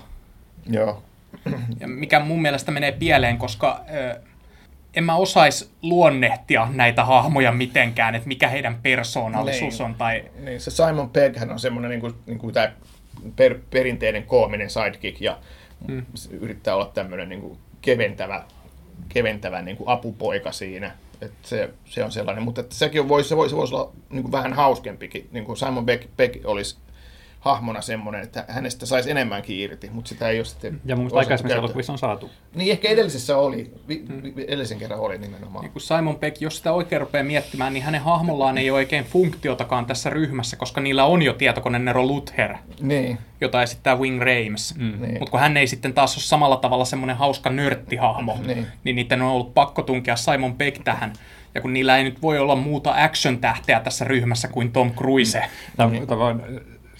Joo. 0.66 1.02
Ja 1.80 1.88
mikä 1.88 2.20
mun 2.20 2.42
mielestä 2.42 2.72
menee 2.72 2.92
pieleen, 2.92 3.38
koska 3.38 3.84
ö, 3.94 4.20
en 4.96 5.04
mä 5.04 5.16
osais 5.16 5.70
luonnehtia 5.82 6.68
näitä 6.72 7.04
hahmoja 7.04 7.52
mitenkään, 7.52 8.14
että 8.14 8.28
mikä 8.28 8.48
heidän 8.48 8.78
persoonallisuus 8.82 9.78
Niin. 9.78 9.86
on. 9.86 9.94
Tai, 9.94 10.24
Niin, 10.44 10.60
se 10.60 10.70
Simon 10.70 11.10
Pegg 11.10 11.36
hän 11.36 11.50
on 11.50 11.58
semmoinen 11.60 11.90
niin 11.90 12.00
kuin, 12.00 12.14
niin 12.26 12.38
kuin 12.38 12.54
tämä 12.54 12.72
per, 13.36 13.58
perinteinen 13.70 14.22
koominen 14.22 14.70
sidekick 14.70 15.20
ja 15.20 15.38
Hmm. 15.88 16.02
yrittää 16.30 16.74
olla 16.74 16.90
tämmöinen 16.94 17.28
niin 17.28 17.40
kuin 17.40 17.58
keventävä, 17.82 18.44
keventävä 19.08 19.62
niin 19.62 19.76
kuin 19.76 19.88
apupoika 19.88 20.52
siinä. 20.52 20.90
Et 21.22 21.32
se, 21.42 21.70
se, 21.84 22.04
on 22.04 22.12
sellainen, 22.12 22.44
mutta 22.44 22.60
että 22.60 22.74
sekin 22.74 23.08
voisi, 23.08 23.28
se 23.28 23.36
voisi, 23.36 23.50
se 23.50 23.56
voisi 23.56 23.74
olla 23.74 23.92
niin 24.10 24.22
kuin 24.22 24.32
vähän 24.32 24.52
hauskempikin. 24.52 25.28
Niin 25.32 25.44
kuin 25.44 25.56
Simon 25.56 25.86
Pegg, 25.86 26.02
Pegg 26.16 26.36
olisi, 26.46 26.76
hahmona 27.40 27.83
semmoinen, 27.83 28.23
että 28.23 28.45
hänestä 28.49 28.87
saisi 28.87 29.11
enemmänkin 29.11 29.59
irti, 29.59 29.90
mutta 29.90 30.09
sitä 30.09 30.28
ei 30.28 30.38
ole 30.38 30.45
sitten 30.45 30.81
Ja 30.85 30.97
mun 30.97 31.11
aikaisemmissa 31.14 31.59
elokuvissa 31.59 31.93
on 31.93 31.99
saatu. 31.99 32.31
Niin 32.55 32.73
ehkä 32.73 32.88
edellisessä 32.88 33.37
oli, 33.38 33.71
vi, 33.88 34.05
vi, 34.37 34.45
edellisen 34.49 34.78
kerran 34.78 35.00
oli 35.00 35.19
nimenomaan. 35.19 35.62
Niin 35.62 35.73
kuin 35.73 35.83
Simon 35.83 36.16
Peck, 36.16 36.40
jos 36.40 36.57
sitä 36.57 36.73
oikein 36.73 37.00
rupeaa 37.00 37.25
miettimään, 37.25 37.73
niin 37.73 37.83
hänen 37.83 38.00
hahmollaan 38.00 38.59
ei 38.59 38.71
ole 38.71 38.76
oikein 38.76 39.05
funktiotakaan 39.05 39.87
tässä 39.87 40.11
ryhmässä, 40.11 40.57
koska 40.57 40.81
niillä 40.81 41.05
on 41.05 41.23
jo 41.23 41.33
tietokonenero 41.33 42.02
Luther, 42.02 42.55
Niin, 42.81 43.19
jota 43.40 43.62
esittää 43.62 43.97
Wing 43.97 44.23
Rames. 44.23 44.75
Mm. 44.78 44.95
Niin. 45.00 45.19
Mutta 45.19 45.31
kun 45.31 45.40
hän 45.40 45.57
ei 45.57 45.66
sitten 45.66 45.95
taas 45.95 46.16
ole 46.16 46.23
samalla 46.23 46.57
tavalla 46.57 46.85
semmoinen 46.85 47.16
hauska 47.16 47.50
nörttihahmo, 47.50 48.38
Niin. 48.47 48.66
niin 48.85 48.97
niiden 48.97 49.23
on 49.23 49.28
ollut 49.28 49.55
pakko 49.55 49.83
tunkea 49.83 50.16
Simon 50.16 50.55
Peck 50.55 50.85
tähän. 50.85 51.12
Ja 51.55 51.61
kun 51.61 51.73
niillä 51.73 51.97
ei 51.97 52.05
nyt 52.05 52.23
voi 52.23 52.38
olla 52.38 52.57
muuta 52.57 52.95
action-tähteä 53.05 53.81
tässä 53.81 54.05
ryhmässä 54.05 54.49
kuin 54.49 54.73
Tom 54.73 54.93
Cruise. 54.95 55.45
Tämä, 55.76 55.90
tämä 56.07 56.25
on, 56.25 56.43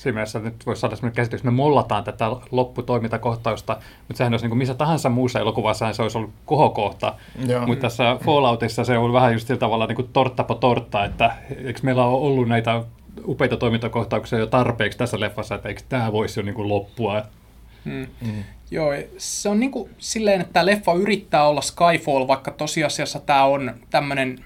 siinä 0.07 0.15
mielessä 0.15 0.39
nyt 0.39 0.67
voisi 0.67 0.81
saada 0.81 0.97
sellainen 0.97 1.17
käsitys, 1.17 1.41
että 1.41 1.51
me 1.51 1.57
mollataan 1.57 2.05
tätä 2.05 2.31
lopputoimintakohtausta, 2.51 3.77
mutta 3.99 4.19
sehän 4.19 4.33
olisi 4.33 4.45
niin 4.45 4.51
kuin 4.51 4.59
missä 4.59 4.75
tahansa 4.75 5.09
muussa 5.09 5.41
elokuvassa 5.41 5.93
se 5.93 6.03
olisi 6.03 6.19
ollut 6.19 6.31
kohokohta. 6.45 7.15
Joo. 7.47 7.67
Mutta 7.67 7.83
tässä 7.83 8.17
Falloutissa 8.25 8.85
se 8.85 8.99
on 8.99 9.13
vähän 9.13 9.33
just 9.33 9.47
sillä 9.47 9.59
tavalla 9.59 9.87
niin 9.87 9.97
kuin 9.97 10.09
tortta 10.13 10.45
po 10.45 10.55
tortta, 10.55 11.05
että 11.05 11.37
eikö 11.65 11.81
meillä 11.83 12.05
ole 12.05 12.27
ollut 12.27 12.49
näitä 12.49 12.85
upeita 13.27 13.57
toimintakohtauksia 13.57 14.39
jo 14.39 14.47
tarpeeksi 14.47 14.99
tässä 14.99 15.21
leffassa, 15.21 15.55
että 15.55 15.69
eikö 15.69 15.81
tämä 15.89 16.13
voisi 16.13 16.41
jo 16.41 16.45
niin 16.45 16.55
kuin 16.55 16.69
loppua. 16.69 17.23
Mm. 17.85 18.07
Joo, 18.71 18.93
se 19.19 19.49
on 19.49 19.61
niinku 19.61 19.89
silleen, 19.99 20.41
että 20.41 20.53
tämä 20.53 20.67
leffa 20.67 20.93
yrittää 20.93 21.49
olla 21.49 21.61
Skyfall, 21.61 22.29
vaikka 22.29 22.51
tosiasiassa 22.51 23.21
tämä 23.21 23.45
on 23.45 23.75
tämmöinen 23.91 24.45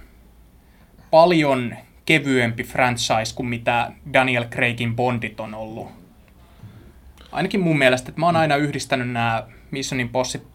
paljon 1.11 1.75
kevyempi 2.07 2.63
franchise 2.65 3.35
kuin 3.35 3.47
mitä 3.49 3.93
Daniel 4.13 4.45
Craigin 4.45 4.97
Bondit 4.97 5.41
on 5.41 5.55
ollut. 5.55 5.89
Ainakin 7.33 7.61
mun 7.61 7.79
mielestä, 7.79 8.09
että 8.09 8.21
mä 8.21 8.27
oon 8.27 8.37
aina 8.37 8.57
yhdistänyt 8.57 9.11
nämä 9.11 9.43
Mission 9.71 10.01
Impossible 10.01 10.47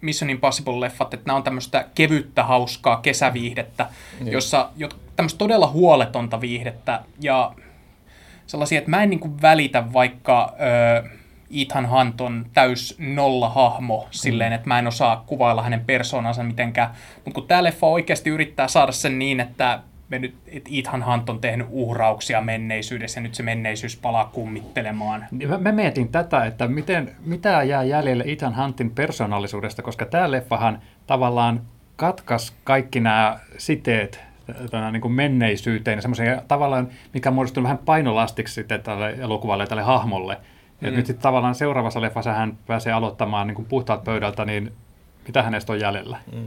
Mission 0.00 0.30
Impossible-leffat, 0.30 1.14
että 1.14 1.26
nämä 1.26 1.36
on 1.36 1.42
tämmöistä 1.42 1.84
kevyttä, 1.94 2.44
hauskaa 2.44 2.96
kesäviihdettä, 2.96 3.86
Niin. 4.20 4.32
jossa 4.32 4.70
jo, 4.76 4.88
tämmöistä 5.16 5.38
todella 5.38 5.66
huoletonta 5.68 6.40
viihdettä 6.40 7.00
ja 7.20 7.52
sellaisia, 8.46 8.78
että 8.78 8.90
mä 8.90 9.02
en 9.02 9.10
niinku 9.10 9.42
välitä 9.42 9.92
vaikka 9.92 10.54
ö, 11.04 11.08
Ethan 11.62 11.90
Hunt 11.90 12.20
on 12.20 12.46
täys 12.54 12.96
nolla 12.98 13.48
hahmo 13.48 14.08
silleen, 14.10 14.52
että 14.52 14.68
mä 14.68 14.78
en 14.78 14.86
osaa 14.86 15.24
kuvailla 15.26 15.62
hänen 15.62 15.84
persoonansa 15.84 16.42
mitenkään, 16.42 16.90
mutta 17.24 17.30
kun 17.40 17.48
tämä 17.48 17.64
leffa 17.64 17.86
oikeasti 17.86 18.30
yrittää 18.30 18.68
saada 18.68 18.92
sen 18.92 19.18
niin, 19.18 19.40
että 19.40 19.80
me 20.08 20.18
nyt, 20.18 20.34
että 20.46 20.70
Ethan 20.72 21.06
Hunt 21.06 21.30
on 21.30 21.40
tehnyt 21.40 21.66
uhrauksia 21.70 22.40
menneisyydessä 22.40 23.20
ja 23.20 23.22
nyt 23.22 23.34
se 23.34 23.42
menneisyys 23.42 23.96
palaa 23.96 24.24
kummittelemaan. 24.24 25.26
Mä, 25.48 25.58
mä 25.58 25.72
mietin 25.72 26.08
tätä, 26.08 26.44
että 26.44 26.68
miten, 26.68 27.16
mitä 27.24 27.62
jää 27.62 27.84
jäljelle 27.84 28.24
Ethan 28.26 28.56
Huntin 28.56 28.90
persoonallisuudesta, 28.90 29.82
koska 29.82 30.06
tämä 30.06 30.30
leffahan 30.30 30.82
tavallaan 31.06 31.60
katkas 31.96 32.56
kaikki 32.64 33.00
nämä 33.00 33.38
siteet 33.58 34.20
tänä 34.70 34.90
niin 34.90 35.00
kuin 35.00 35.12
menneisyyteen 35.12 35.98
ja 35.98 36.02
semmoisen 36.02 36.42
tavallaan, 36.48 36.88
mikä 37.14 37.30
muodostuu 37.30 37.62
vähän 37.62 37.78
painolastiksi 37.78 38.54
sitten 38.54 38.82
tälle 38.82 39.16
elokuvalle 39.18 39.62
ja 39.62 39.66
tälle 39.66 39.82
hahmolle. 39.82 40.36
Ja 40.80 40.90
nyt 40.90 41.06
sitten 41.06 41.22
tavallaan 41.22 41.54
seuraavassa 41.54 42.00
leffassa 42.00 42.32
hän 42.32 42.58
pääsee 42.66 42.92
aloittamaan 42.92 43.46
niin 43.46 43.54
kuin 43.54 43.66
puhtaat 43.66 44.04
pöydältä, 44.04 44.44
niin 44.44 44.72
mitä 45.26 45.42
hänestä 45.42 45.72
on 45.72 45.80
jäljellä? 45.80 46.18
Mm. 46.32 46.46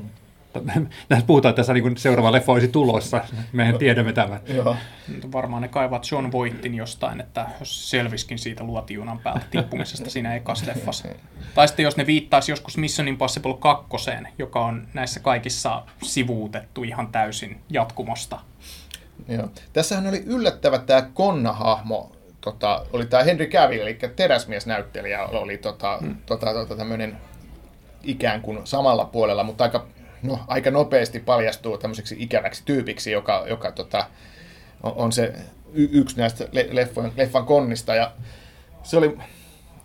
Tässä 1.09 1.25
puhutaan, 1.27 1.49
että 1.49 1.59
tässä 1.59 1.73
niin 1.73 1.81
kuin 1.81 1.97
seuraava 1.97 2.31
leffa 2.31 2.51
olisi 2.51 2.67
tulossa. 2.67 3.21
Mehän 3.51 3.77
tiedämme 3.77 4.13
tämän. 4.13 4.39
joo. 4.47 4.75
Varmaan 5.31 5.61
ne 5.61 5.67
kaivat 5.67 6.11
John 6.11 6.31
Voightin 6.31 6.75
jostain, 6.75 7.19
että 7.19 7.47
jos 7.59 7.81
se 7.81 7.89
selviskin 7.89 8.39
siitä 8.39 8.63
luotijunan 8.63 9.19
päältä 9.19 9.45
tippumisesta 9.51 10.09
siinä 10.09 10.35
ekas 10.35 10.67
leffassa. 10.67 11.07
Tai 11.55 11.67
sitten 11.67 11.83
jos 11.83 11.97
ne 11.97 12.05
viittaisi 12.05 12.51
joskus 12.51 12.77
Mission 12.77 13.07
Impossible 13.07 13.57
2, 13.59 13.87
joka 14.37 14.65
on 14.65 14.87
näissä 14.93 15.19
kaikissa 15.19 15.83
sivuutettu 16.03 16.83
ihan 16.83 17.07
täysin 17.07 17.61
jatkumosta. 17.69 18.39
Joo. 19.27 19.49
Tässähän 19.73 20.07
oli 20.07 20.23
yllättävä 20.25 20.79
tämä 20.79 21.01
Konna-hahmo, 21.13 22.11
tota, 22.41 22.85
oli 22.93 23.05
tämä 23.05 23.23
Henry 23.23 23.47
Cavill, 23.47 23.81
eli 23.81 23.97
teräsmiesnäyttelijä, 24.15 25.25
oli 25.25 25.57
tota, 25.57 25.97
hmm. 25.97 26.15
tota, 26.25 26.53
tota, 26.53 26.75
tämmöinen 26.75 27.17
ikään 28.03 28.41
kuin 28.41 28.59
samalla 28.63 29.05
puolella, 29.05 29.43
mutta 29.43 29.63
aika, 29.63 29.85
no, 30.23 30.39
aika 30.47 30.71
nopeasti 30.71 31.19
paljastuu 31.19 31.77
tämmöiseksi 31.77 32.15
ikäväksi 32.19 32.61
tyypiksi, 32.65 33.11
joka, 33.11 33.45
joka 33.49 33.71
tota, 33.71 34.05
on, 34.83 34.93
on 34.95 35.11
se 35.11 35.33
y- 35.73 35.89
yksi 35.91 36.17
näistä 36.17 36.47
le- 36.51 36.67
leffan, 36.71 37.11
leffan 37.17 37.45
konnista. 37.45 37.95
Ja 37.95 38.11
se 38.83 38.97
oli 38.97 39.07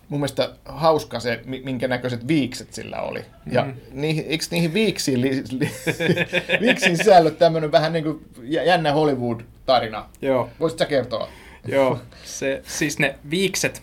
mun 0.09 0.19
mielestä 0.19 0.49
hauska 0.65 1.19
se, 1.19 1.41
mi- 1.45 1.61
minkä 1.65 1.87
näköiset 1.87 2.27
viikset 2.27 2.73
sillä 2.73 3.01
oli. 3.01 3.25
Ja 3.51 3.61
Mhm. 3.63 3.77
niihin, 3.91 4.25
eikö 4.27 4.45
niihin 4.51 4.73
viiksiin, 4.73 5.21
li, 5.21 5.43
li, 5.51 5.71
viiksiin 6.65 6.97
sisälly 6.97 7.31
tämmöinen 7.31 7.71
vähän 7.71 7.93
niin 7.93 8.03
kuin 8.03 8.25
jä- 8.43 8.63
jännä 8.63 8.91
Hollywood-tarina? 8.93 10.05
Joo. 10.21 10.49
Voisitko 10.59 10.79
sä 10.83 10.89
kertoa? 10.89 11.29
Joo, 11.67 11.99
se, 12.23 12.61
siis 12.67 12.99
ne 12.99 13.15
viikset, 13.29 13.81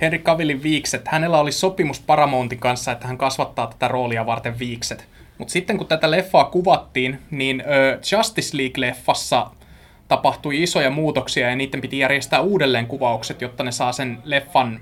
Henry 0.00 0.18
Cavillin 0.18 0.62
viikset, 0.62 1.02
hänellä 1.08 1.38
oli 1.40 1.52
sopimus 1.52 2.00
Paramountin 2.00 2.58
kanssa, 2.58 2.92
että 2.92 3.06
hän 3.06 3.18
kasvattaa 3.18 3.66
tätä 3.66 3.88
roolia 3.88 4.26
varten 4.26 4.58
viikset. 4.58 5.06
Mutta 5.44 5.52
sitten 5.52 5.78
kun 5.78 5.86
tätä 5.86 6.10
leffaa 6.10 6.44
kuvattiin, 6.44 7.18
niin 7.30 7.62
Justice 8.12 8.56
League-leffassa 8.56 9.50
tapahtui 10.08 10.62
isoja 10.62 10.90
muutoksia 10.90 11.50
ja 11.50 11.56
niiden 11.56 11.80
piti 11.80 11.98
järjestää 11.98 12.40
uudelleen 12.40 12.86
kuvaukset, 12.86 13.40
jotta 13.40 13.64
ne 13.64 13.72
saa 13.72 13.92
sen 13.92 14.18
leffan 14.24 14.80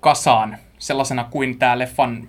kasaan 0.00 0.56
sellaisena 0.78 1.24
kuin 1.30 1.58
tämä 1.58 1.78
leffan 1.78 2.28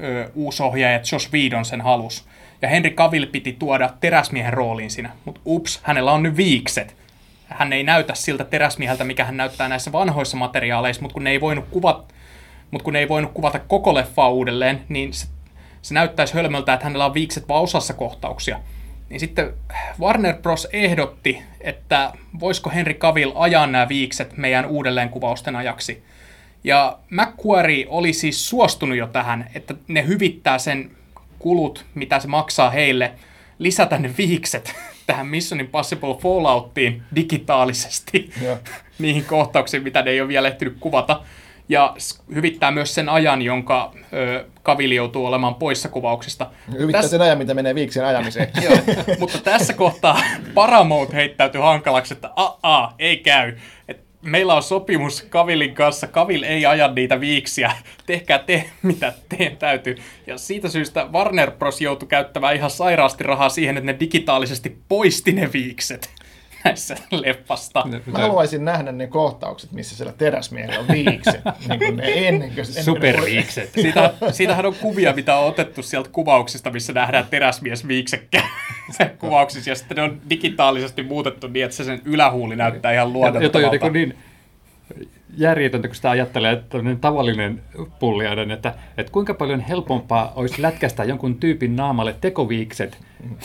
ö, 0.00 0.30
uusi 0.34 0.62
ohjaaja 0.62 1.00
Josh 1.12 1.32
Whedon 1.32 1.64
sen 1.64 1.80
halus. 1.80 2.28
Ja 2.62 2.68
Henry 2.68 2.90
Cavill 2.90 3.26
piti 3.26 3.52
tuoda 3.52 3.90
teräsmiehen 4.00 4.52
rooliin 4.52 4.90
siinä, 4.90 5.10
mutta 5.24 5.40
ups, 5.46 5.80
hänellä 5.82 6.12
on 6.12 6.22
nyt 6.22 6.36
viikset. 6.36 6.96
Hän 7.46 7.72
ei 7.72 7.82
näytä 7.82 8.14
siltä 8.14 8.44
teräsmieheltä, 8.44 9.04
mikä 9.04 9.24
hän 9.24 9.36
näyttää 9.36 9.68
näissä 9.68 9.92
vanhoissa 9.92 10.36
materiaaleissa, 10.36 11.02
mutta 11.02 11.14
kun 11.14 11.24
ne 11.24 11.30
ei 11.30 11.40
voinut 11.40 11.64
kuvata, 11.70 12.14
mutta 12.70 12.84
kun 12.84 12.92
ne 12.92 12.98
ei 12.98 13.08
voinut 13.08 13.32
kuvata 13.32 13.58
koko 13.58 13.94
leffaa 13.94 14.30
uudelleen, 14.30 14.80
niin 14.88 15.12
se, 15.12 15.26
se 15.82 15.94
näyttäisi 15.94 16.34
hölmöltä, 16.34 16.72
että 16.72 16.84
hänellä 16.84 17.06
on 17.06 17.14
viikset 17.14 17.48
vain 17.48 17.62
osassa 17.62 17.94
kohtauksia. 17.94 18.60
Niin 19.08 19.20
sitten 19.20 19.52
Warner 20.00 20.34
Bros. 20.36 20.68
ehdotti, 20.72 21.42
että 21.60 22.12
voisiko 22.40 22.70
Henry 22.70 22.94
Cavill 22.94 23.32
ajaa 23.34 23.66
nämä 23.66 23.88
viikset 23.88 24.36
meidän 24.36 24.66
uudelleenkuvausten 24.66 25.56
ajaksi. 25.56 26.02
Ja 26.64 26.98
McQuarrie 27.10 27.86
oli 27.88 28.12
siis 28.12 28.48
suostunut 28.48 28.96
jo 28.96 29.06
tähän, 29.06 29.50
että 29.54 29.74
ne 29.88 30.06
hyvittää 30.06 30.58
sen 30.58 30.90
kulut, 31.38 31.84
mitä 31.94 32.20
se 32.20 32.28
maksaa 32.28 32.70
heille, 32.70 33.12
lisätä 33.58 33.98
ne 33.98 34.14
viikset 34.18 34.74
tähän 35.06 35.26
Mission 35.26 35.60
Impossible 35.60 36.14
Fallouttiin 36.14 37.02
digitaalisesti 37.14 38.30
Joo. 38.42 38.58
niihin 38.98 39.24
kohtauksiin, 39.24 39.82
mitä 39.82 40.02
ne 40.02 40.10
ei 40.10 40.20
ole 40.20 40.28
vielä 40.28 40.48
ehtinyt 40.48 40.76
kuvata. 40.80 41.22
Ja 41.70 41.94
hyvittää 42.34 42.70
myös 42.70 42.94
sen 42.94 43.08
ajan, 43.08 43.42
jonka 43.42 43.92
ö, 44.12 44.44
Kavili 44.62 44.94
joutuu 44.94 45.26
olemaan 45.26 45.54
poissa 45.54 45.88
kuvauksista. 45.88 46.50
Hyvittää 46.78 47.02
Täs- 47.02 47.08
sen 47.08 47.20
ajan, 47.22 47.38
mitä 47.38 47.54
menee 47.54 47.74
viiksien 47.74 48.06
ajamiseen. 48.06 48.48
Joo, 48.64 48.78
mutta 49.18 49.38
tässä 49.38 49.72
kohtaa 49.72 50.20
Paramount 50.54 51.12
heittäytyi 51.12 51.60
hankalaksi, 51.60 52.14
että 52.14 52.30
aa, 52.62 52.94
ei 52.98 53.16
käy. 53.16 53.56
Et 53.88 54.00
meillä 54.22 54.54
on 54.54 54.62
sopimus 54.62 55.22
Kavilin 55.22 55.74
kanssa, 55.74 56.06
Kavil 56.06 56.42
ei 56.42 56.66
aja 56.66 56.88
niitä 56.88 57.20
viiksiä, 57.20 57.72
tehkää 58.06 58.38
te 58.38 58.64
mitä 58.82 59.12
teidän 59.28 59.56
täytyy. 59.56 59.96
Ja 60.26 60.38
siitä 60.38 60.68
syystä 60.68 61.06
Warner 61.12 61.50
Bros. 61.50 61.80
joutui 61.80 62.08
käyttämään 62.08 62.56
ihan 62.56 62.70
sairaasti 62.70 63.24
rahaa 63.24 63.48
siihen, 63.48 63.76
että 63.76 63.92
ne 63.92 64.00
digitaalisesti 64.00 64.76
poisti 64.88 65.32
ne 65.32 65.52
viikset 65.52 66.10
näissä 66.64 66.96
leffasta. 67.10 67.84
Mä 68.06 68.18
haluaisin 68.18 68.64
nähdä 68.64 68.92
ne 68.92 69.06
kohtaukset, 69.06 69.72
missä 69.72 69.96
siellä 69.96 70.12
teräsmiehellä 70.12 70.78
on 70.78 70.88
viikset. 70.88 71.40
niin 71.68 71.78
kuin 71.78 71.96
ne 71.96 72.28
ennen 72.28 72.50
kuin, 72.54 72.66
Superviikset. 72.66 73.72
Siitä, 73.72 74.14
siitähän 74.30 74.66
on 74.66 74.74
kuvia, 74.74 75.12
mitä 75.12 75.36
on 75.36 75.48
otettu 75.48 75.82
sieltä 75.82 76.10
kuvauksista, 76.12 76.70
missä 76.70 76.92
nähdään 76.92 77.26
teräsmies 77.30 77.88
viiksekkä 77.88 78.42
kuvauksissa, 79.18 79.70
ja 79.70 79.74
sitten 79.74 79.96
ne 79.96 80.02
on 80.02 80.20
digitaalisesti 80.30 81.02
muutettu 81.02 81.46
niin, 81.46 81.64
että 81.64 81.76
se 81.76 81.84
sen 81.84 82.00
ylähuuli 82.04 82.56
näyttää 82.56 82.92
ihan 82.92 83.08
Ja, 83.08 83.42
ja 83.42 83.48
toi 83.48 83.64
on 83.64 83.70
luonnottomalta. 83.70 83.90
niin, 83.90 84.08
niin 84.08 84.29
järjetöntä, 85.36 85.88
kun 85.88 85.94
sitä 85.94 86.10
ajattelee, 86.10 86.52
että 86.52 86.66
tämmöinen 86.68 87.00
tavallinen 87.00 87.62
pulliainen, 87.98 88.50
että, 88.50 88.74
että 88.96 89.12
kuinka 89.12 89.34
paljon 89.34 89.60
helpompaa 89.60 90.32
olisi 90.36 90.62
lätkästä 90.62 91.04
jonkun 91.04 91.34
tyypin 91.34 91.76
naamalle 91.76 92.16
tekoviikset, 92.20 92.98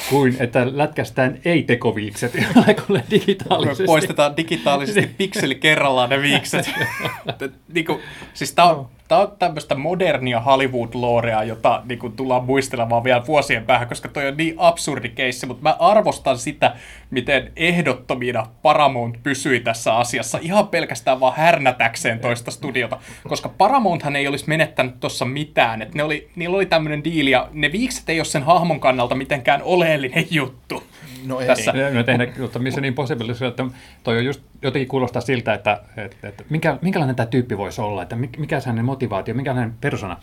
kuin 0.10 0.36
että 0.40 0.78
lätkästään 0.78 1.38
ei-tekoviikset, 1.46 2.34
jollain 2.56 3.06
digitaalisesti. 3.12 3.84
Me 3.84 3.88
poistetaan 3.88 4.38
digitaalisesti 4.38 5.08
pikseli 5.18 5.56
kerrallaan 5.56 6.10
ne 6.10 6.22
viikset. 6.22 6.72
Et, 7.42 7.52
niinku, 7.74 8.00
siis 8.34 8.54
tää 8.54 8.66
on, 8.66 8.88
Tämä 9.08 9.22
on 9.22 9.32
tämmöistä 9.40 9.76
modernia 9.76 10.40
Hollywood-loorea, 10.40 11.44
jota 11.44 11.82
niin 11.86 12.00
kuin, 12.00 12.14
tullaan 12.14 12.44
muistelemaan 12.44 13.04
vielä 13.04 13.26
vuosien 13.28 13.66
päähän, 13.66 13.88
koska 13.88 14.10
toi 14.10 14.28
on 14.28 14.38
niin 14.38 14.56
absurdi 14.58 15.10
keissi, 15.10 15.46
mutta 15.46 15.64
mä 15.64 15.76
arvostan 15.80 16.38
sitä, 16.38 16.76
miten 17.12 17.52
ehdottomina 17.56 18.48
Paramount 18.62 19.24
pysyi 19.24 19.60
tässä 19.60 19.96
asiassa 19.96 20.40
ihan 20.42 20.68
pelkästään 20.68 21.20
vaan 21.20 21.36
härnätäkseen 21.38 22.20
toista 22.20 22.52
studiota, 22.52 22.98
koska 23.28 23.50
Paramounthan 23.50 24.16
ei 24.16 24.28
olisi 24.28 24.48
menettänyt 24.48 25.00
tuossa 25.00 25.26
mitään, 25.26 25.82
että 25.82 25.98
ne 25.98 26.04
oli, 26.04 26.30
niillä 26.36 26.56
oli 26.56 26.66
tämmöinen 26.66 27.04
diili 27.04 27.32
ja 27.32 27.50
ne 27.54 27.72
viikset 27.72 28.10
ei 28.10 28.20
ole 28.20 28.26
sen 28.26 28.44
hahmon 28.44 28.80
kannalta 28.80 29.16
mitenkään 29.16 29.62
oleellinen 29.64 30.28
juttu. 30.32 30.84
No 31.26 31.40
ei. 31.40 31.48
Tässä. 31.48 31.72
Ne, 31.72 31.90
ne 31.90 32.04
tehdä, 32.04 32.28
mutta 32.40 32.60
missä 32.60 32.82
niin 32.82 32.94
possible, 32.94 33.48
että 33.48 33.66
toi 34.04 34.18
on 34.18 34.26
just 34.26 34.42
jotenkin 34.62 34.88
kuulostaa 34.88 35.22
siltä, 35.22 35.54
että, 35.54 35.82
että, 35.98 36.28
että 36.28 36.44
minkä, 36.50 36.78
minkälainen 36.82 37.16
tämä 37.16 37.28
tyyppi 37.28 37.58
voisi 37.58 37.82
olla, 37.82 38.04
että 38.04 38.16
mikä, 38.16 38.40
mikä 38.40 38.60
se 38.60 38.70
hänen 38.70 38.86
motivaatio, 38.86 39.34
mikä 39.34 39.54
hänen 39.54 39.74
persona, 39.82 40.18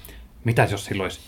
mitäs 0.45 0.71
jos 0.71 0.85
sillä 0.85 1.03
olisi 1.03 1.21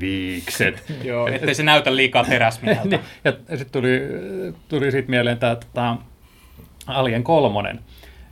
viikset. 0.00 0.84
Joo, 1.04 1.26
ettei 1.26 1.54
se 1.54 1.62
näytä 1.62 1.96
liikaa 1.96 2.24
teräsmieheltä. 2.24 2.88
niin, 3.24 3.34
ja 3.48 3.56
sitten 3.56 3.82
tuli, 3.82 4.00
tuli 4.68 4.92
siitä 4.92 5.10
mieleen 5.10 5.38
tämä 5.38 5.56
tota, 5.56 5.96
Alien 6.86 7.24
kolmonen, 7.24 7.80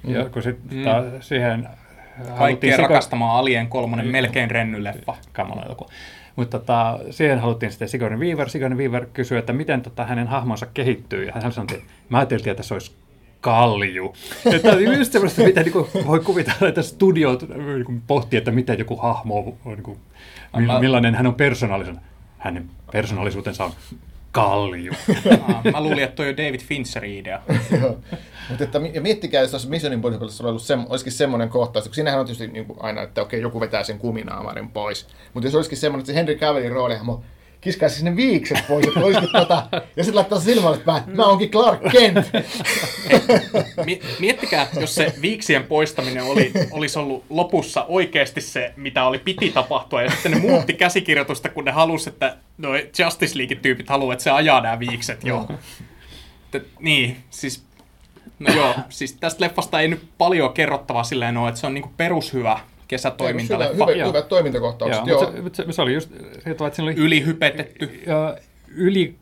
mm. 0.06 0.14
ja 0.14 0.28
kun 0.28 0.42
sit, 0.42 0.70
mm. 0.70 0.84
ta, 0.84 1.04
siihen 1.20 1.68
Kaikkien 2.38 2.78
rakastamaan 2.78 3.38
Alien 3.38 3.68
kolmonen 3.68 4.06
melkein 4.06 4.50
rennyleffa. 4.50 5.14
Kamala 5.32 5.62
elokuva. 5.62 5.90
Mutta 6.36 6.58
tota, 6.58 6.98
siihen 7.10 7.38
haluttiin 7.38 7.72
sitten 7.72 7.88
Sigourney 7.88 8.20
Weaver. 8.20 8.48
Sigourney 8.48 8.78
Weaver 8.78 9.06
kysyi, 9.12 9.38
että 9.38 9.52
miten 9.52 9.82
tota, 9.82 10.04
hänen 10.04 10.26
hahmonsa 10.26 10.66
kehittyy. 10.66 11.24
Ja 11.24 11.32
hän 11.42 11.52
sanoi, 11.52 11.74
että 11.74 11.92
mä 12.08 12.18
ajattelin, 12.18 12.48
että 12.48 12.62
se 12.62 12.74
olisi 12.74 12.96
kalju. 13.40 14.14
Tämä 14.62 14.74
on 14.74 14.98
just 14.98 15.12
semmoista, 15.12 15.42
mitä 15.42 15.62
niin 15.62 16.06
voi 16.06 16.20
kuvitella, 16.20 16.68
että 16.68 16.82
studiot 16.82 17.48
niin 17.48 18.02
pohtii, 18.06 18.36
että 18.36 18.50
miten 18.50 18.78
joku 18.78 18.96
hahmo 18.96 19.38
on, 19.38 19.56
niin 19.64 19.82
kuin, 19.82 19.98
millainen 20.80 21.14
hän 21.14 21.26
on 21.26 21.34
persoonallisena. 21.34 22.00
Hänen 22.38 22.70
persoonallisuutensa 22.92 23.64
on 23.64 23.72
kalju. 24.36 24.92
Mä 25.72 25.80
luulin, 25.80 26.04
että 26.04 26.16
toi 26.16 26.28
on 26.28 26.36
David 26.36 26.60
Fincherin 26.60 27.18
idea. 27.18 27.42
Mutta 28.48 28.64
että, 28.64 28.80
ja 28.92 29.00
miettikää, 29.00 29.42
jos 29.42 29.54
olisi 29.54 29.68
Mission 29.68 29.92
Impossible 29.92 30.48
ollut 30.48 30.62
sem, 30.62 30.86
olisikin 30.88 31.12
semmoinen 31.12 31.48
kohtaus, 31.48 31.84
kun 31.84 31.94
siinähän 31.94 32.20
on 32.20 32.26
tietysti 32.26 32.46
niin 32.46 32.66
kuin 32.66 32.78
aina, 32.82 33.02
että 33.02 33.22
okei, 33.22 33.40
joku 33.40 33.60
vetää 33.60 33.84
sen 33.84 33.98
kuminaamarin 33.98 34.68
pois. 34.68 35.06
Mutta 35.34 35.46
jos 35.46 35.54
olisikin 35.54 35.78
semmoinen, 35.78 36.00
että 36.00 36.12
se 36.12 36.18
Henry 36.18 36.34
Cavillin 36.34 36.72
roolihahmo 36.72 37.22
kiskaisi 37.66 37.96
sinne 37.96 38.16
viikset 38.16 38.58
pois, 38.68 38.86
että 38.86 39.00
olisikin 39.00 39.28
tota, 39.32 39.68
ja 39.72 40.04
sitten 40.04 40.14
laittaa 40.14 40.40
silmälle 40.40 40.78
päin, 40.78 41.02
mä 41.06 41.26
oonkin 41.26 41.50
Clark 41.50 41.80
Kent. 41.92 42.26
Miettikää, 44.20 44.66
jos 44.80 44.94
se 44.94 45.14
viiksien 45.22 45.64
poistaminen 45.64 46.24
oli, 46.24 46.52
olisi 46.70 46.98
ollut 46.98 47.24
lopussa 47.30 47.84
oikeasti 47.84 48.40
se, 48.40 48.72
mitä 48.76 49.04
oli 49.04 49.18
piti 49.18 49.50
tapahtua, 49.50 50.02
ja 50.02 50.10
sitten 50.10 50.32
ne 50.32 50.38
muutti 50.38 50.72
käsikirjoitusta, 50.72 51.48
kun 51.48 51.64
ne 51.64 51.70
halusi, 51.70 52.08
että 52.08 52.36
noi 52.58 52.90
Justice 52.98 53.38
League-tyypit 53.38 53.88
haluavat, 53.88 54.12
että 54.12 54.24
se 54.24 54.30
ajaa 54.30 54.60
nämä 54.60 54.78
viikset 54.78 55.24
jo. 55.24 55.48
niin, 56.80 57.16
siis 57.30 57.66
No 58.38 58.54
joo, 58.54 58.74
siis 58.88 59.12
tästä 59.12 59.44
leffasta 59.44 59.80
ei 59.80 59.88
nyt 59.88 60.08
paljon 60.18 60.52
kerrottavaa 60.52 61.04
silleen 61.04 61.36
ole, 61.36 61.48
että 61.48 61.60
se 61.60 61.66
on 61.66 61.74
niinku 61.74 61.92
perushyvä 61.96 62.60
kesätoimintaleffa. 62.88 63.74
Hyvä, 63.74 63.86
hyvä, 63.94 64.06
hyvät 64.06 64.28
toimintakohtaukset, 64.28 65.06
joo. 65.06 65.22
joo. 65.22 65.42
Mutta 65.42 65.56
se, 65.56 65.72
se, 65.72 65.82
oli 65.82 65.94
just 65.94 66.10
se, 66.44 66.50
että 66.50 66.70
siinä 66.72 66.90
oli... 66.90 66.94
Ylihypetetty. 66.94 68.02
Ja, 68.06 68.36
yli 68.68 69.16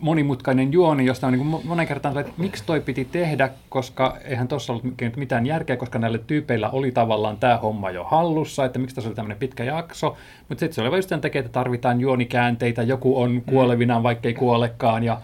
monimutkainen 0.00 0.72
juoni, 0.72 1.06
josta 1.06 1.26
on 1.26 1.32
niin 1.32 1.60
monen 1.64 1.86
kertaan 1.86 2.18
että 2.18 2.32
miksi 2.36 2.64
toi 2.66 2.80
piti 2.80 3.04
tehdä, 3.04 3.50
koska 3.68 4.16
eihän 4.24 4.48
tuossa 4.48 4.72
ollut 4.72 4.84
mitään 5.16 5.46
järkeä, 5.46 5.76
koska 5.76 5.98
näillä 5.98 6.18
tyypeillä 6.18 6.70
oli 6.70 6.92
tavallaan 6.92 7.36
tämä 7.36 7.56
homma 7.56 7.90
jo 7.90 8.04
hallussa, 8.04 8.64
että 8.64 8.78
miksi 8.78 8.94
tässä 8.94 9.08
oli 9.08 9.16
tämmöinen 9.16 9.38
pitkä 9.38 9.64
jakso, 9.64 10.16
mutta 10.48 10.60
sitten 10.60 10.74
se 10.74 10.80
oli 10.80 10.90
vain 10.90 10.98
just 10.98 11.08
sen 11.08 11.20
takia, 11.20 11.38
että 11.38 11.52
tarvitaan 11.52 12.00
juonikäänteitä, 12.00 12.82
joku 12.82 13.22
on 13.22 13.42
kuolevinaan, 13.46 14.02
vaikka 14.02 14.28
ei 14.28 14.34
kuolekaan, 14.34 15.04
ja 15.04 15.20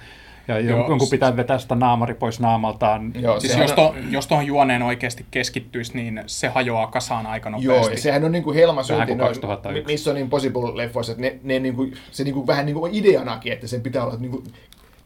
ja 0.49 0.61
Joo, 0.61 0.89
jonkun 0.89 1.09
pitää 1.11 1.37
vetää 1.37 1.59
sitä 1.59 1.75
naamari 1.75 2.15
pois 2.15 2.41
naamaltaan. 2.41 3.13
Joo, 3.15 3.41
siis 3.41 3.57
jos, 3.57 3.73
to, 3.73 3.95
jos 4.11 4.27
tuohon 4.27 4.47
juoneen 4.47 4.83
oikeasti 4.83 5.27
keskittyisi, 5.31 5.97
niin 5.97 6.23
se 6.27 6.49
hajoaa 6.49 6.87
kasaan 6.87 7.27
aika 7.27 7.51
nopeasti. 7.51 7.75
Joo, 7.75 7.89
ja 7.89 7.97
sehän 7.97 8.25
on 8.25 8.33
niin 8.33 8.45
kuin 8.45 8.57
Helma 8.57 8.83
Suntin 8.83 9.19
Mission 9.87 10.17
Impossible-leffoissa, 10.17 11.11
että 11.11 11.23
ne, 11.23 11.39
ne 11.43 11.59
niin 11.59 11.75
kuin, 11.75 11.95
se 12.11 12.25
niin 12.25 12.35
kuin, 12.35 12.47
vähän 12.47 12.67
niin 12.67 12.77
kuin 12.77 12.95
ideanakin, 12.95 13.53
että 13.53 13.67
sen 13.67 13.81
pitää 13.81 14.05
olla 14.05 14.17
niin 14.17 14.31
kuin, 14.31 14.45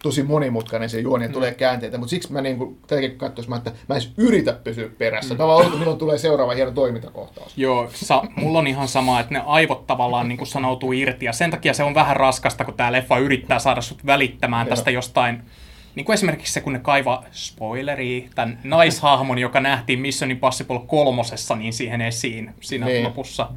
tosi 0.03 0.23
monimutkainen 0.23 0.91
se 0.91 1.01
juoni 1.01 1.25
ja 1.25 1.29
mm. 1.29 1.33
tulee 1.33 1.55
käänteitä, 1.55 1.99
mutta 1.99 2.11
siksi 2.11 2.33
mä 2.33 2.41
niin 2.41 2.59
kuin, 2.59 2.79
tätäkin 2.87 3.19
katsoisin, 3.19 3.55
että 3.55 3.73
mä 3.89 3.95
edes 3.95 4.13
yritä 4.17 4.53
pysyä 4.53 4.89
perässä. 4.99 5.35
Mm. 5.35 5.39
Tavallaan 5.39 5.79
milloin 5.79 5.99
tulee 5.99 6.19
seuraava 6.19 6.55
hieno 6.55 6.71
toimintakohtaus. 6.71 7.59
Joo, 7.59 7.91
sa, 7.95 8.23
mulla 8.37 8.59
on 8.59 8.67
ihan 8.67 8.89
sama, 8.89 9.21
että 9.21 9.35
ne 9.35 9.43
aivot 9.47 9.87
tavallaan 9.87 10.29
niin 10.29 10.39
kuin 10.39 10.49
sanoutuu 10.49 10.93
irti 10.93 11.25
ja 11.25 11.33
sen 11.33 11.51
takia 11.51 11.75
se 11.75 11.83
on 11.83 11.95
vähän 11.95 12.17
raskasta, 12.17 12.65
kun 12.65 12.75
tämä 12.75 12.93
leffa 12.93 13.19
yrittää 13.19 13.59
saada 13.59 13.81
sut 13.81 14.07
välittämään 14.07 14.67
Joo. 14.67 14.77
tästä 14.77 14.91
jostain 14.91 15.43
niin 15.95 16.05
kuin 16.05 16.15
esimerkiksi 16.15 16.53
se, 16.53 16.61
kun 16.61 16.73
ne 16.73 16.79
kaiva 16.79 17.25
spoileri, 17.33 18.29
tämän 18.35 18.59
naishahmon, 18.65 19.39
joka 19.39 19.61
nähtiin 19.61 19.99
Mission 19.99 20.31
Impossible 20.31 20.81
kolmosessa, 20.87 21.57
niin 21.57 21.73
siihen 21.73 22.01
esiin 22.01 22.51
siinä 22.61 22.87
niin. 22.87 23.05
lopussa, 23.05 23.49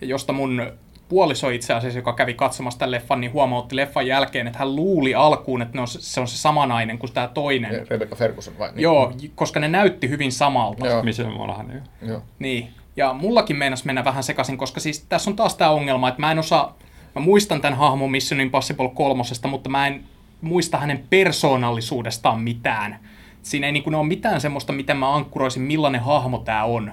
josta 0.00 0.32
mun 0.32 0.72
puoliso 1.08 1.50
itse 1.50 1.74
asiassa, 1.74 1.98
joka 1.98 2.12
kävi 2.12 2.34
katsomassa 2.34 2.78
tämän 2.78 2.90
leffan, 2.90 3.20
niin 3.20 3.32
huomautti 3.32 3.76
leffan 3.76 4.06
jälkeen, 4.06 4.46
että 4.46 4.58
hän 4.58 4.76
luuli 4.76 5.14
alkuun, 5.14 5.62
että 5.62 5.74
ne 5.74 5.80
on, 5.80 5.88
se 5.88 6.20
on 6.20 6.28
se 6.28 6.36
sama 6.36 6.66
nainen 6.66 6.98
kuin 6.98 7.12
tämä 7.12 7.28
toinen. 7.28 7.86
Rebecca 7.88 8.16
Ferguson 8.16 8.58
vai? 8.58 8.68
Niin. 8.72 8.82
Joo, 8.82 9.12
koska 9.34 9.60
ne 9.60 9.68
näytti 9.68 10.08
hyvin 10.08 10.32
samalta. 10.32 10.86
Joo. 10.86 11.02
Missä 11.02 11.24
Monaghan, 11.24 11.68
niin. 11.68 11.82
joo. 12.02 12.22
Niin, 12.38 12.70
ja 12.96 13.12
mullakin 13.12 13.56
meinas 13.56 13.84
mennä 13.84 14.04
vähän 14.04 14.22
sekaisin, 14.22 14.58
koska 14.58 14.80
siis 14.80 15.06
tässä 15.08 15.30
on 15.30 15.36
taas 15.36 15.54
tämä 15.54 15.70
ongelma, 15.70 16.08
että 16.08 16.20
mä 16.20 16.32
en 16.32 16.38
osaa, 16.38 16.76
mä 17.14 17.20
muistan 17.20 17.60
tämän 17.60 17.78
hahmon 17.78 18.10
Mission 18.10 18.40
Impossible 18.40 18.88
kolmosesta, 18.88 19.48
mutta 19.48 19.70
mä 19.70 19.86
en 19.86 20.04
muista 20.40 20.78
hänen 20.78 21.04
persoonallisuudestaan 21.10 22.40
mitään. 22.40 22.98
Siinä 23.42 23.66
ei 23.66 23.72
niin 23.72 23.82
kuin 23.82 23.94
ole 23.94 24.06
mitään 24.06 24.40
semmoista, 24.40 24.72
miten 24.72 24.96
mä 24.96 25.14
ankkuroisin, 25.14 25.62
millainen 25.62 26.00
hahmo 26.00 26.38
tämä 26.38 26.64
on 26.64 26.92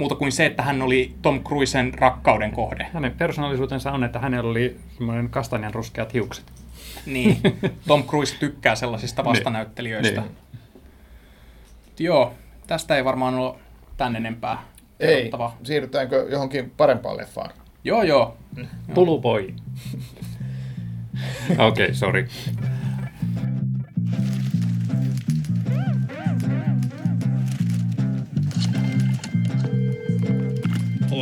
muuta 0.00 0.14
kuin 0.14 0.32
se, 0.32 0.46
että 0.46 0.62
hän 0.62 0.82
oli 0.82 1.14
Tom 1.22 1.44
Cruisen 1.44 1.94
rakkauden 1.94 2.52
kohde. 2.52 2.86
Hänen 2.92 3.12
persoonallisuutensa 3.12 3.92
on, 3.92 4.04
että 4.04 4.18
hänellä 4.18 4.50
oli 4.50 4.76
semmoinen 4.96 5.30
kastanjan 5.30 5.74
ruskeat 5.74 6.14
hiukset. 6.14 6.44
Niin, 7.06 7.36
Tom 7.88 8.04
Cruise 8.04 8.36
tykkää 8.38 8.74
sellaisista 8.74 9.22
niin. 9.22 9.30
vastanäyttelijöistä. 9.30 10.20
niin. 10.20 10.36
Joo, 11.98 12.34
tästä 12.66 12.96
ei 12.96 13.04
varmaan 13.04 13.34
ole 13.34 13.54
tän 13.96 14.16
enempää 14.16 14.62
Ei, 15.00 15.30
siirrytäänkö 15.62 16.26
johonkin 16.30 16.72
parempaan 16.76 17.16
leffaan? 17.16 17.50
Joo, 17.84 18.02
joo. 18.02 18.36
Pulupoi. 18.94 19.42
Okei, 21.50 21.84
okay, 21.84 21.94
sorry. 21.94 22.28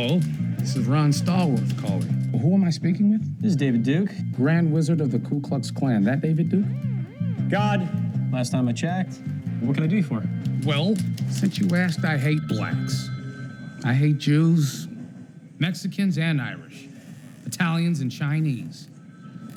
Hello, 0.01 0.17
this 0.57 0.77
is 0.77 0.85
Ron 0.85 1.11
Stallworth 1.11 1.77
calling. 1.81 2.31
Well, 2.31 2.41
who 2.41 2.53
am 2.53 2.63
I 2.63 2.69
speaking 2.69 3.11
with? 3.11 3.41
This 3.41 3.49
is 3.49 3.57
David 3.57 3.83
Duke. 3.83 4.09
Grand 4.31 4.71
Wizard 4.71 5.01
of 5.01 5.11
the 5.11 5.19
Ku 5.19 5.41
Klux 5.41 5.71
Klan. 5.71 6.05
That 6.05 6.21
David 6.21 6.47
Duke? 6.47 6.63
God, 7.49 7.85
last 8.31 8.53
time 8.53 8.69
I 8.69 8.71
checked. 8.71 9.19
What 9.59 9.75
can 9.75 9.83
I 9.83 9.87
do 9.87 9.97
you 9.97 10.03
for? 10.03 10.23
Well, 10.63 10.95
since 11.29 11.59
you 11.59 11.75
asked, 11.75 12.05
I 12.05 12.17
hate 12.17 12.39
blacks. 12.47 13.09
I 13.83 13.93
hate 13.93 14.19
Jews, 14.19 14.87
Mexicans, 15.57 16.17
and 16.17 16.41
Irish, 16.41 16.87
Italians, 17.45 17.99
and 17.99 18.09
Chinese. 18.09 18.87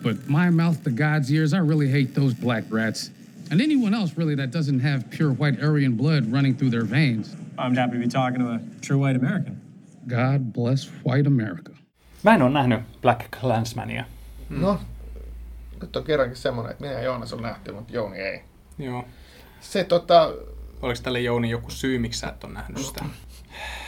But 0.03 0.29
my 0.29 0.51
mouth 0.51 0.83
to 0.83 0.91
God's 0.91 1.33
ears, 1.33 1.53
I 1.53 1.59
really 1.59 1.89
hate 1.89 2.17
those 2.17 2.35
black 2.35 2.65
rats. 2.69 3.13
And 3.53 3.61
anyone 3.61 3.95
else, 3.95 4.17
really, 4.17 4.35
that 4.35 4.51
doesn't 4.51 4.81
have 4.81 5.09
pure 5.09 5.31
white 5.31 5.63
Aryan 5.63 5.95
blood 5.95 6.33
running 6.33 6.57
through 6.57 6.71
their 6.71 6.83
veins. 6.83 7.37
I'm 7.57 7.77
happy 7.77 7.93
to 7.93 7.99
be 8.01 8.09
talking 8.09 8.41
to 8.41 8.55
a 8.55 8.61
true 8.81 8.99
white 8.99 9.15
American. 9.15 9.62
God 10.09 10.41
bless 10.53 10.93
white 11.07 11.29
America. 11.29 11.73
Mä 12.23 12.35
en 12.35 12.43
ole 12.43 12.51
nähnyt 12.51 12.81
Black 13.03 13.21
Clansmania. 13.41 14.05
Hmm. 14.49 14.61
No, 14.61 14.81
nyt 15.83 15.97
on 15.97 16.05
kerrankin 16.05 16.37
semmoinen, 16.37 16.73
että 16.73 16.85
minä 16.85 16.95
ja 16.95 17.03
Joonas 17.03 17.33
on 17.33 17.43
nähty, 17.43 17.73
mutta 17.73 17.93
Jouni 17.93 18.19
ei. 18.19 18.41
Joo. 18.79 19.05
Se 19.61 19.85
tota... 19.85 20.33
Oliko 20.83 21.01
tälle 21.03 21.21
Jouni 21.21 21.51
joku 21.51 21.71
syy, 21.71 21.99
miksi 21.99 22.21
sä 22.21 22.29
et 22.29 22.45
ole 22.45 22.53
nähnyt 22.53 22.79
sitä? 22.79 23.05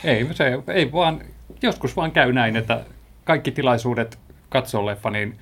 Ei, 0.04 0.28
se 0.34 0.62
ei 0.74 0.92
vaan, 0.92 1.20
joskus 1.62 1.96
vaan 1.96 2.12
käy 2.12 2.32
näin, 2.32 2.56
että 2.56 2.84
kaikki 3.24 3.50
tilaisuudet 3.50 4.18
katsoa 4.48 4.86
leffa, 4.86 5.10
niin 5.10 5.38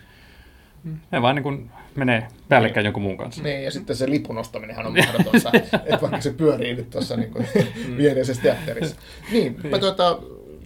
ne 1.11 1.23
vaan 1.23 1.35
niin 1.37 1.43
kuin 1.43 1.71
menee 1.95 2.29
päällekkäin 2.49 2.85
jonkun 2.85 3.03
muun 3.03 3.17
kanssa. 3.17 3.43
Niin, 3.43 3.65
ja 3.65 3.71
sitten 3.71 3.97
se 3.97 4.11
lipun 4.11 4.39
ostaminenhan 4.39 4.87
on 4.87 4.97
mahdotonta, 4.97 5.51
että 5.87 6.01
vaikka 6.01 6.21
se 6.21 6.33
pyörii 6.33 6.75
nyt 6.75 6.91
tuossa 6.91 7.17
niin 7.17 7.31
kuin 7.31 7.47
mm. 7.89 7.97
viereisessä 7.97 8.43
teatterissa. 8.43 8.97
Niin, 9.33 9.61
niin. 9.63 9.81
Tuota, 9.81 10.19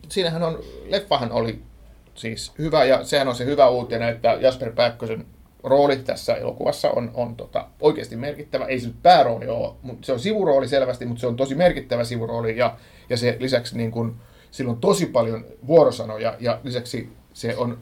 siinähän 0.09 0.43
on, 0.43 0.59
leffahan 0.89 1.33
oli 1.33 1.63
siis 2.15 2.53
hyvä, 2.59 2.85
ja 2.85 3.05
sehän 3.05 3.29
on 3.29 3.35
se 3.35 3.45
hyvä 3.45 3.69
uutinen, 3.69 4.09
että 4.09 4.39
Jasper 4.41 4.73
Pääkkösen 4.73 5.27
rooli 5.63 5.97
tässä 5.97 6.35
elokuvassa 6.35 6.91
on, 6.91 7.11
on 7.15 7.37
tota, 7.37 7.67
oikeasti 7.81 8.17
merkittävä. 8.17 8.65
Ei 8.65 8.81
se 8.81 8.87
nyt 8.87 9.03
päärooli 9.03 9.49
ole, 9.49 9.75
mutta 9.83 10.07
se 10.07 10.13
on 10.13 10.21
sivurooli 10.21 10.69
selvästi, 10.69 11.07
mutta 11.07 11.21
se 11.21 11.27
on 11.27 11.37
tosi 11.37 11.55
merkittävä 11.55 12.05
sivurooli, 12.05 12.59
ja, 12.59 12.77
ja 13.11 13.17
se 13.17 13.37
lisäksi 13.41 13.77
niin 13.77 13.91
kuin, 13.91 14.15
sillä 14.51 14.71
on 14.71 14.81
tosi 14.81 15.07
paljon 15.07 15.45
vuorosanoja 15.67 16.37
ja 16.41 16.61
lisäksi 16.65 17.13
se 17.33 17.57
on 17.57 17.79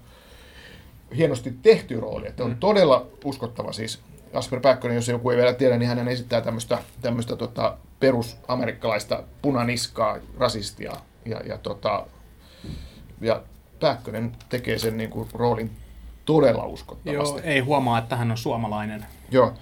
hienosti 1.17 1.55
tehty 1.63 2.01
rooli, 2.01 2.27
että 2.29 2.45
on 2.45 2.51
mm. 2.51 2.57
todella 2.57 3.07
uskottava 3.25 3.73
siis. 3.73 4.01
Asper 4.33 4.61
Päkkönen, 4.61 4.95
jos 4.95 5.09
joku 5.09 5.31
ei 5.31 5.37
vielä 5.37 5.53
tiedä, 5.53 5.79
niin 5.79 5.89
hän 5.89 6.09
esittää 6.09 6.41
tämmöistä, 6.41 6.79
tämmöistä 7.03 7.37
tota, 7.37 7.77
perusamerikkalaista 8.01 9.23
punaniskaa, 9.43 10.19
rasistia. 10.39 10.93
Ja, 11.25 11.41
ja, 11.47 11.59
tota, 11.59 12.07
ja 13.25 13.43
Päkkönen 13.81 14.33
tekee 14.49 14.79
sen 14.79 14.97
niin 14.97 15.11
kuin, 15.11 15.29
roolin 15.33 15.71
todella 16.25 16.67
uskottavasti. 16.67 17.35
Joo, 17.35 17.41
ei 17.45 17.61
huomaa, 17.61 17.99
että 17.99 18.17
hän 18.17 18.31
on 18.31 18.37
suomalainen. 18.39 19.07
Joo. 19.31 19.55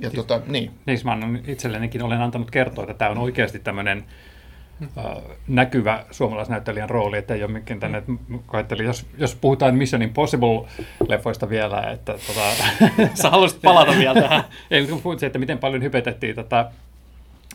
Ja 0.00 0.10
tota, 0.10 0.40
niin. 0.46 0.70
Niin, 0.86 0.98
mä 1.04 1.12
annan 1.12 1.40
itsellenikin 1.46 2.02
olen 2.02 2.20
antanut 2.20 2.50
kertoa, 2.50 2.84
että 2.84 2.94
tämä 2.94 3.10
on 3.10 3.18
oikeasti 3.18 3.58
tämmöinen 3.58 4.04
äh, 4.82 5.04
näkyvä 5.48 6.04
suomalaisnäyttelijän 6.10 6.90
rooli, 6.90 7.18
että 7.18 7.34
ei 7.34 7.44
ole 7.44 7.52
mikään 7.52 7.80
tänne, 7.80 7.98
että 7.98 8.82
jos, 8.82 9.06
jos 9.18 9.34
puhutaan 9.34 9.74
Mission 9.74 10.02
Impossible-leffoista 10.02 11.48
vielä, 11.48 11.80
että 11.80 12.12
tota, 12.12 12.40
Sä 13.22 13.30
haluaisit 13.30 13.62
palata 13.62 13.92
vielä 13.98 14.20
tähän. 14.20 14.44
ei, 14.70 14.86
kun 14.86 15.02
puhut 15.02 15.18
se, 15.18 15.26
että 15.26 15.38
miten 15.38 15.58
paljon 15.58 15.82
hypetettiin 15.82 16.34
tota, 16.34 16.70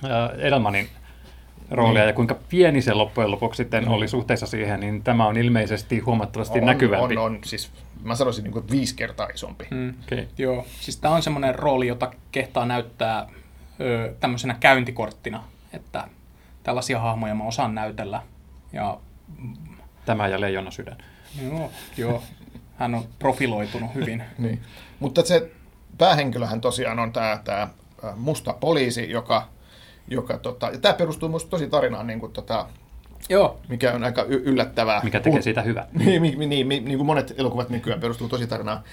äh, 0.06 0.40
Edelmanin 0.40 0.90
roolia 1.72 2.02
Niin. 2.02 2.08
ja 2.08 2.14
kuinka 2.14 2.36
pieni 2.50 2.82
se 2.82 2.94
loppujen 2.94 3.32
lopuksi 3.32 3.58
sitten 3.58 3.88
oli 3.90 4.08
suhteessa 4.08 4.48
siihen, 4.48 4.80
niin 4.80 5.04
tämä 5.04 5.26
on 5.28 5.38
ilmeisesti 5.38 6.00
huomattavasti 6.00 6.60
on, 6.60 6.66
näkyvämpi. 6.66 7.18
On, 7.18 7.24
on, 7.24 7.40
siis 7.46 7.72
mä 8.04 8.16
sanoisin 8.16 8.44
niin 8.44 8.54
kuin 8.54 8.70
viisi 8.72 8.96
kertaa 8.96 9.28
isompi. 9.28 9.68
Mm. 9.72 9.94
Okay. 10.04 10.26
Joo, 10.38 10.66
siis 10.80 10.98
tämä 10.98 11.16
on 11.16 11.22
semmoinen 11.24 11.56
rooli, 11.56 11.88
jota 11.88 12.12
kehtaa 12.32 12.66
näyttää 12.66 13.28
ö, 13.82 14.14
tämmöisenä 14.20 14.56
käyntikorttina, 14.60 15.44
että 15.74 16.08
tällaisia 16.64 17.00
hahmoja 17.00 17.36
mä 17.36 17.44
osaan 17.44 17.76
näytellä. 17.76 18.22
Ja 18.74 18.98
Tämä 20.06 20.28
ja 20.28 20.42
Leijona 20.42 20.72
sydän. 20.72 20.98
joo, 21.44 21.72
joo 21.98 22.24
hän 22.78 22.96
on 22.96 23.04
profiloitunut 23.20 23.96
hyvin. 23.96 24.24
Niin. 24.38 24.62
Mutta 25.00 25.26
se 25.26 25.52
päähenkilöhän 25.98 26.62
tosiaan 26.62 27.00
on 27.00 27.14
tämä, 27.14 27.40
tämä 27.44 27.68
musta 28.16 28.54
poliisi, 28.54 29.12
joka, 29.12 29.48
joka 30.08 30.38
tota, 30.38 30.70
ja 30.70 30.78
tämä 30.78 30.94
perustuu 30.94 31.30
musta 31.30 31.50
tosi 31.50 31.68
tarinaan, 31.68 32.08
niin 32.08 32.20
kuin, 32.20 32.32
tota, 32.32 32.68
joo, 33.30 33.60
mikä 33.70 33.94
on 33.94 34.04
aika 34.04 34.24
y- 34.24 34.42
yllättävää. 34.46 35.02
Mikä 35.04 35.20
tekee 35.20 35.40
Puhut- 35.40 35.44
siitä 35.44 35.62
hyvää. 35.62 35.88
niin, 36.06 36.22
niin, 36.22 36.40
niin, 36.40 36.50
niin, 36.70 36.86
niin 36.86 36.98
kuin 36.98 37.06
monet 37.06 37.34
elokuvat 37.38 37.70
nykyään 37.70 38.00
perustuu 38.02 38.30
tosi 38.30 38.48
tarinaan. 38.48 38.84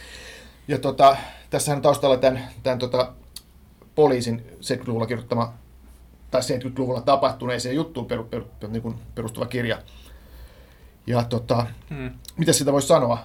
Ja 0.68 0.78
tota, 0.78 1.16
tässähän 1.50 1.76
on 1.78 1.82
taustalla 1.82 2.16
tämän, 2.16 2.48
tämän 2.62 2.78
tota, 2.78 3.12
poliisin 3.94 4.42
70-luvulla 4.60 5.06
kirjoittama 5.06 5.52
tai 6.30 6.40
70-luvulla 6.40 7.00
tapahtuneeseen 7.00 7.74
juttuun 7.76 8.06
peru, 8.06 8.24
peru, 8.24 8.46
peru, 8.60 8.72
niin 8.72 8.82
kuin 8.82 8.94
perustuva 9.14 9.46
kirja. 9.46 9.78
Ja 11.06 11.24
tota, 11.24 11.66
Hmm. 11.90 12.10
mitä 12.36 12.52
sitä 12.52 12.72
voisi 12.72 12.88
sanoa? 12.88 13.18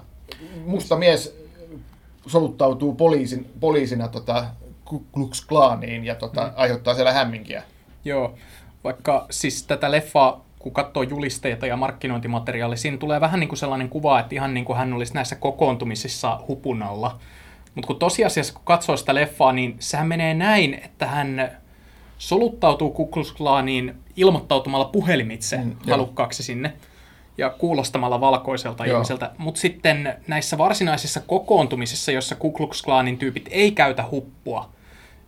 Musta 0.66 0.96
mies 0.96 1.38
soluttautuu 2.28 2.96
poliisin, 2.96 3.52
poliisina 3.60 4.08
tota, 4.08 4.46
Ku 4.86 5.00
Klux 5.14 5.46
Klaniin 5.46 6.06
ja 6.06 6.16
tota, 6.16 6.42
Hmm. 6.44 6.54
aiheuttaa 6.56 6.94
siellä 6.96 7.14
hämminkiä. 7.14 7.64
Joo. 8.06 8.34
Vaikka 8.84 9.26
siis 9.30 9.64
tätä 9.64 9.92
leffaa, 9.92 10.46
kun 10.60 10.74
katsoo 10.74 11.04
julisteita 11.04 11.68
ja 11.68 11.78
markkinointimateriaalia, 11.78 12.78
siinä 12.78 12.98
tulee 12.98 13.22
vähän 13.22 13.40
niin 13.40 13.48
kuin 13.48 13.60
sellainen 13.60 13.90
kuva, 13.90 14.20
että 14.20 14.36
ihan 14.36 14.54
niin 14.54 14.66
kuin 14.66 14.78
hän 14.78 14.94
olisi 14.94 15.14
näissä 15.14 15.36
kokoontumisissa 15.36 16.40
hupun 16.48 16.84
alla. 16.84 17.20
Mutta 17.76 17.88
kun 17.88 18.00
tosiasiassa, 18.00 18.54
kun 18.54 18.62
katsoo 18.66 18.98
sitä 18.98 19.16
leffaa, 19.16 19.52
niin 19.52 19.76
sehän 19.80 20.08
menee 20.08 20.34
näin, 20.34 20.74
että 20.74 21.08
hän 21.08 21.52
soluttautuu 22.18 22.92
Ku 22.92 23.06
Klux 23.06 23.34
Klaniin 23.34 23.96
ilmoittautumalla 24.16 24.86
puhelimitse 24.86 25.58
Mm, 25.58 25.76
halukkaaksi 25.90 26.44
sinne 26.44 26.74
ja 27.38 27.50
kuulostamalla 27.50 28.22
valkoiselta 28.22 28.86
Joo. 28.86 28.98
ihmiseltä. 28.98 29.32
Mutta 29.38 29.62
sitten 29.62 30.16
näissä 30.28 30.58
varsinaisissa 30.58 31.20
kokoontumisissa, 31.20 32.12
jossa 32.12 32.36
Ku 32.36 32.52
Klux 32.52 32.82
Klanin 32.82 33.18
tyypit 33.18 33.50
ei 33.52 33.72
käytä 33.72 34.06
huppua, 34.12 34.70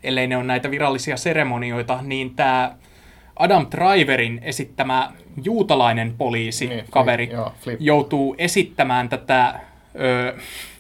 ellei 0.08 0.28
ne 0.28 0.38
ole 0.38 0.44
näitä 0.46 0.72
virallisia 0.72 1.18
seremonioita, 1.18 2.00
niin 2.02 2.36
tämä 2.36 2.76
Adam 3.36 3.68
Driverin 3.72 4.40
esittämä 4.44 5.12
juutalainen 5.44 6.14
poliisi, 6.18 6.66
Niin, 6.66 6.70
niin, 6.76 6.86
Flip, 6.86 6.92
kaveri, 6.94 7.30
joo, 7.32 7.52
Flip. 7.62 7.78
joutuu 7.82 8.36
esittämään 8.38 9.10
tätä 9.10 9.60
ö, 10.00 10.34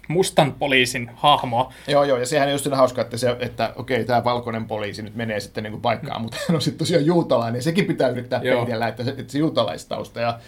mustan 0.07 0.53
poliisin 0.53 1.11
hahmoa. 1.15 1.73
Joo, 1.87 2.03
joo, 2.03 2.17
ja 2.17 2.25
sehän 2.25 2.47
on 2.47 2.51
just 2.51 2.67
hauska, 2.71 3.01
että, 3.01 3.17
se, 3.17 3.35
että 3.39 3.73
okei, 3.75 4.05
tämä 4.05 4.23
valkoinen 4.23 4.65
poliisi 4.65 5.01
nyt 5.01 5.15
menee 5.15 5.39
sitten 5.39 5.63
niin 5.63 5.71
kuin 5.71 5.81
paikkaan, 5.81 6.21
mutta 6.21 6.37
hän 6.47 6.55
on 6.55 6.61
sitten 6.61 6.79
tosiaan 6.79 7.05
juutalainen, 7.05 7.63
sekin 7.63 7.85
pitää 7.85 8.09
yrittää 8.09 8.41
Joo. 8.43 8.57
peitellä, 8.57 8.87
että 8.87 9.03
se, 9.03 9.09
että 9.17 9.31
se 9.31 9.37
juutalaistausta. 9.39 10.19
Ja, 10.19 10.39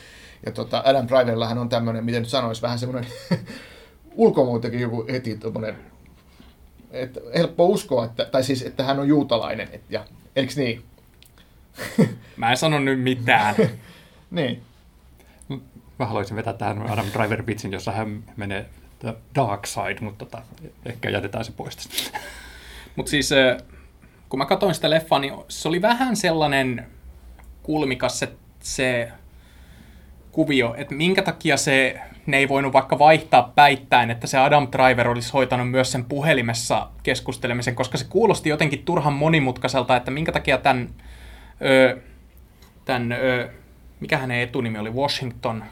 ja 0.45 0.51
tota, 0.51 0.83
Adam 0.85 1.07
Driverillahan 1.07 1.57
on 1.57 1.69
tämmöinen, 1.69 2.05
miten 2.05 2.21
nyt 2.21 2.29
sanoisi, 2.29 2.61
vähän 2.61 2.79
semmoinen 2.79 3.11
ulkomuutakin 4.15 4.79
joku 4.79 5.05
heti 5.11 5.37
tommonen, 5.37 5.75
että 6.91 7.19
helppo 7.35 7.65
uskoa, 7.65 8.05
että, 8.05 8.25
tai 8.25 8.43
siis, 8.43 8.61
että 8.61 8.83
hän 8.83 8.99
on 8.99 9.07
juutalainen, 9.07 9.69
et, 9.71 9.81
ja, 9.89 10.05
eliks 10.35 10.57
niin? 10.57 10.83
Mä 12.37 12.51
en 12.51 12.57
sano 12.57 12.79
nyt 12.79 13.01
mitään. 13.01 13.55
Niin. 14.31 14.61
Mä 15.99 16.05
haluaisin 16.05 16.35
vetää 16.35 16.53
tähän 16.53 16.91
Adam 16.91 17.05
Driver-vitsin, 17.05 17.71
jossa 17.71 17.91
hän 17.91 18.23
menee 18.37 18.65
the 18.99 19.15
dark 19.35 19.65
side, 19.65 19.97
mutta 20.01 20.25
tota, 20.25 20.41
ehkä 20.85 21.09
jätetään 21.09 21.45
se 21.45 21.51
pois 21.51 21.75
tästä. 21.75 22.19
Mutta 22.95 23.09
siis 23.09 23.29
kun 24.29 24.37
mä 24.37 24.45
katsoin 24.45 24.75
sitä 24.75 24.89
leffaa, 24.89 25.19
niin 25.19 25.33
se 25.47 25.67
oli 25.67 25.81
vähän 25.81 26.15
sellainen 26.15 26.87
kulmikas 27.63 28.19
se, 28.19 28.29
se 28.59 29.11
kuvio, 30.31 30.75
että 30.77 30.95
minkä 30.95 31.21
takia 31.21 31.57
se, 31.57 32.01
ne 32.27 32.37
ei 32.37 32.49
voinut 32.49 32.73
vaikka 32.73 32.99
vaihtaa 32.99 33.51
päittäin, 33.55 34.11
että 34.11 34.27
se 34.27 34.37
Adam 34.37 34.67
Driver 34.71 35.07
olisi 35.07 35.33
hoitanut 35.33 35.71
myös 35.71 35.91
sen 35.91 36.05
puhelimessa 36.05 36.89
keskustelemisen, 37.03 37.75
koska 37.75 37.97
se 37.97 38.05
kuulosti 38.09 38.49
jotenkin 38.49 38.83
turhan 38.85 39.13
monimutkaiselta, 39.13 39.95
että 39.95 40.11
minkä 40.11 40.31
takia 40.31 40.57
tämän, 40.57 40.89
ö, 41.61 41.97
tämän 42.85 43.11
ö, 43.11 43.49
mikä 43.99 44.17
hänen 44.17 44.41
etunimi 44.41 44.79
oli, 44.79 44.89
Washington, 44.89 45.63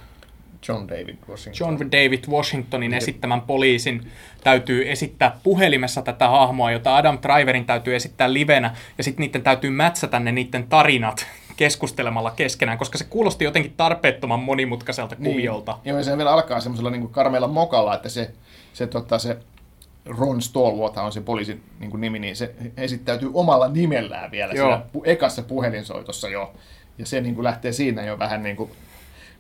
John 0.68 0.88
David 0.88 1.16
Washington. 1.30 1.68
John 1.68 1.92
David 1.92 2.24
Washingtonin 2.30 2.94
esittämän 2.94 3.42
poliisin 3.42 4.08
täytyy 4.44 4.92
esittää 4.92 5.38
puhelimessa 5.44 6.02
tätä 6.02 6.30
hahmoa, 6.30 6.72
jota 6.72 6.98
Adam 6.98 7.20
Driverin 7.22 7.66
täytyy 7.66 7.96
esittää 7.96 8.34
livenä, 8.34 8.76
ja 8.98 9.04
sitten 9.04 9.24
niiden 9.26 9.42
täytyy 9.42 9.70
mätsätä 9.70 10.20
ne 10.20 10.32
niiden 10.32 10.68
tarinat 10.68 11.28
keskustelemalla 11.58 12.32
keskenään, 12.32 12.78
koska 12.78 12.98
se 12.98 13.04
kuulosti 13.04 13.46
jotenkin 13.46 13.74
tarpeettoman 13.78 14.40
monimutkaiselta 14.40 15.16
kuviolta. 15.16 15.72
Niin. 15.72 15.90
Joo, 15.90 15.98
ja 15.98 16.04
se 16.04 16.18
vielä 16.18 16.34
alkaa 16.34 16.60
semmoisella 16.60 16.90
niin 16.90 17.10
karmeilla 17.10 17.48
mokalla, 17.48 17.96
että 17.96 18.10
se, 18.10 18.32
se, 18.74 18.88
tota, 18.88 19.20
se 19.20 19.38
Ron 20.06 20.42
Stallworth 20.42 20.98
on 20.98 21.12
se 21.12 21.22
poliisin 21.22 21.64
niin 21.80 21.92
kuin 21.92 22.02
nimi, 22.02 22.20
niin 22.20 22.36
se 22.36 22.56
esittäytyy 22.78 23.32
omalla 23.34 23.68
nimellään 23.68 24.32
vielä 24.32 24.54
Joo. 24.54 24.68
siinä 24.68 24.84
pu- 24.98 25.02
ekassa 25.04 25.42
puhelinsoitossa 25.42 26.30
jo. 26.30 26.54
Ja 26.98 27.06
se 27.06 27.22
niin 27.22 27.36
kuin 27.36 27.44
lähtee 27.44 27.72
siinä 27.72 28.06
jo 28.06 28.20
vähän 28.20 28.44
niin 28.44 28.56
kuin 28.56 28.72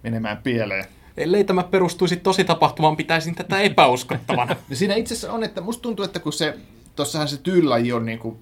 menemään 0.04 0.38
pieleen. 0.38 0.86
Ellei 1.18 1.44
tämä 1.44 1.64
perustuisi 1.64 2.16
tosi 2.16 2.44
tapahtumaan, 2.44 2.98
pitäisin 2.98 3.36
tätä 3.36 3.60
epäuskottavana. 3.60 4.56
Siinä 4.74 4.96
itse 4.96 5.14
asiassa 5.14 5.34
on, 5.34 5.44
että 5.44 5.62
musta 5.62 5.82
tuntuu, 5.82 6.06
että 6.06 6.20
kun 6.20 6.34
se, 6.34 6.58
tossahan 6.96 7.28
se 7.28 7.38
tyyllaji 7.38 7.94
on 7.94 8.06
niin 8.06 8.20
kuin 8.20 8.40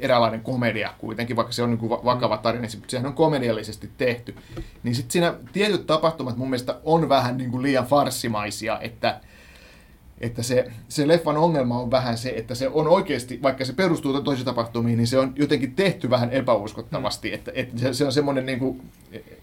eräänlainen 0.00 0.40
komedia 0.40 0.94
kuitenkin, 0.98 1.36
vaikka 1.36 1.52
se 1.52 1.62
on 1.62 1.70
niin 1.70 1.90
vakava 1.90 2.36
tarina, 2.36 2.62
niin 2.62 2.70
se- 2.70 2.78
sehän 2.88 3.06
on 3.06 3.14
komediallisesti 3.14 3.90
tehty. 3.98 4.34
Niin 4.82 4.94
sitten 4.94 5.12
siinä 5.12 5.34
tietyt 5.52 5.86
tapahtumat 5.86 6.36
mun 6.36 6.50
mielestä 6.50 6.80
on 6.84 7.08
vähän 7.08 7.36
niin 7.36 7.50
kuin 7.50 7.62
liian 7.62 7.86
farssimaisia, 7.86 8.80
että, 8.80 9.20
että 10.20 10.42
se, 10.42 10.70
se 10.88 11.08
leffan 11.08 11.36
ongelma 11.36 11.80
on 11.80 11.90
vähän 11.90 12.18
se, 12.18 12.30
että 12.36 12.54
se 12.54 12.68
on 12.68 12.88
oikeasti, 12.88 13.42
vaikka 13.42 13.64
se 13.64 13.72
perustuu 13.72 14.20
toisiin 14.20 14.46
tapahtumiin, 14.46 14.96
niin 14.96 15.06
se 15.06 15.18
on 15.18 15.32
jotenkin 15.36 15.74
tehty 15.74 16.10
vähän 16.10 16.30
epäuskottavasti, 16.30 17.32
että, 17.32 17.52
että 17.54 17.78
se, 17.78 17.94
se 17.94 18.04
on 18.04 18.12
semmoinen, 18.12 18.46
niin 18.46 18.58
kuin, 18.58 18.82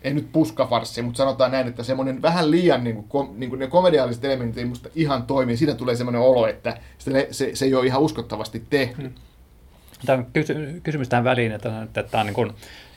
ei 0.03 0.13
nyt 0.13 0.31
puskafarssi, 0.31 1.01
mutta 1.01 1.17
sanotaan 1.17 1.51
näin, 1.51 1.67
että 1.67 1.83
semmoinen 1.83 2.21
vähän 2.21 2.51
liian, 2.51 2.83
niin 2.83 2.95
kuin, 2.95 3.07
kom, 3.07 3.29
niin 3.35 3.49
kuin 3.49 3.59
ne 3.59 3.67
komediaaliset 3.67 4.25
elementit 4.25 4.57
ei 4.57 4.65
musta 4.65 4.89
ihan 4.95 5.23
toimi, 5.23 5.57
siitä 5.57 5.75
tulee 5.75 5.95
semmoinen 5.95 6.21
olo, 6.21 6.47
että 6.47 6.77
se, 6.97 7.27
se, 7.31 7.51
se 7.53 7.65
ei 7.65 7.75
ole 7.75 7.85
ihan 7.85 8.01
uskottavasti 8.01 8.63
tehty. 8.69 9.11
Tämä 10.05 10.23
kysymys 10.83 11.09
tähän 11.09 11.23
väliin, 11.23 11.51
että, 11.51 11.81
että 11.81 12.03
tämä 12.03 12.21
on 12.21 12.25
niin 12.25 12.33
kuin, 12.33 12.51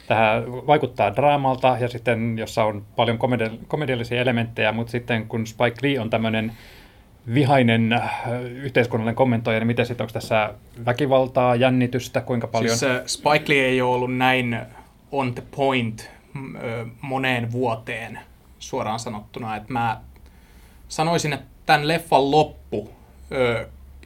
tähän 0.09 0.53
vaikuttaa 0.53 1.17
draamalta 1.17 1.77
ja 1.81 1.89
sitten, 1.89 2.39
jossa 2.39 2.65
on 2.65 2.85
paljon 2.97 3.19
komedi- 3.19 3.59
komediallisia 3.69 4.21
elementtejä, 4.21 4.73
mutta 4.73 4.91
sitten 4.91 5.29
kun 5.29 5.47
Spike 5.47 5.77
Lee 5.83 6.01
on 6.01 6.11
tämmöinen 6.11 6.53
vihainen 7.35 7.93
äh, 7.93 8.25
yhteiskunnallinen 8.43 9.17
kommentoija, 9.17 9.61
niin 9.61 9.67
miten 9.67 9.87
sitten 9.87 10.05
onko 10.05 10.13
tässä 10.13 10.55
väkivaltaa, 10.87 11.57
jännitystä, 11.57 12.21
kuinka 12.21 12.47
paljon? 12.47 12.77
Siis 12.77 12.93
Spike 13.07 13.45
Lee 13.49 13.65
ei 13.65 13.83
ole 13.83 13.95
ollut 13.95 14.17
näin 14.17 14.59
on 15.13 15.35
the 15.35 15.43
point 15.57 16.11
moneen 17.01 17.53
vuoteen 17.53 18.19
suoraan 18.59 19.01
sanottuna. 19.01 19.57
että 19.57 19.73
mä 19.73 20.01
sanoisin, 20.89 21.33
että 21.33 21.47
tämän 21.67 21.89
leffan 21.89 22.31
loppu 22.31 22.91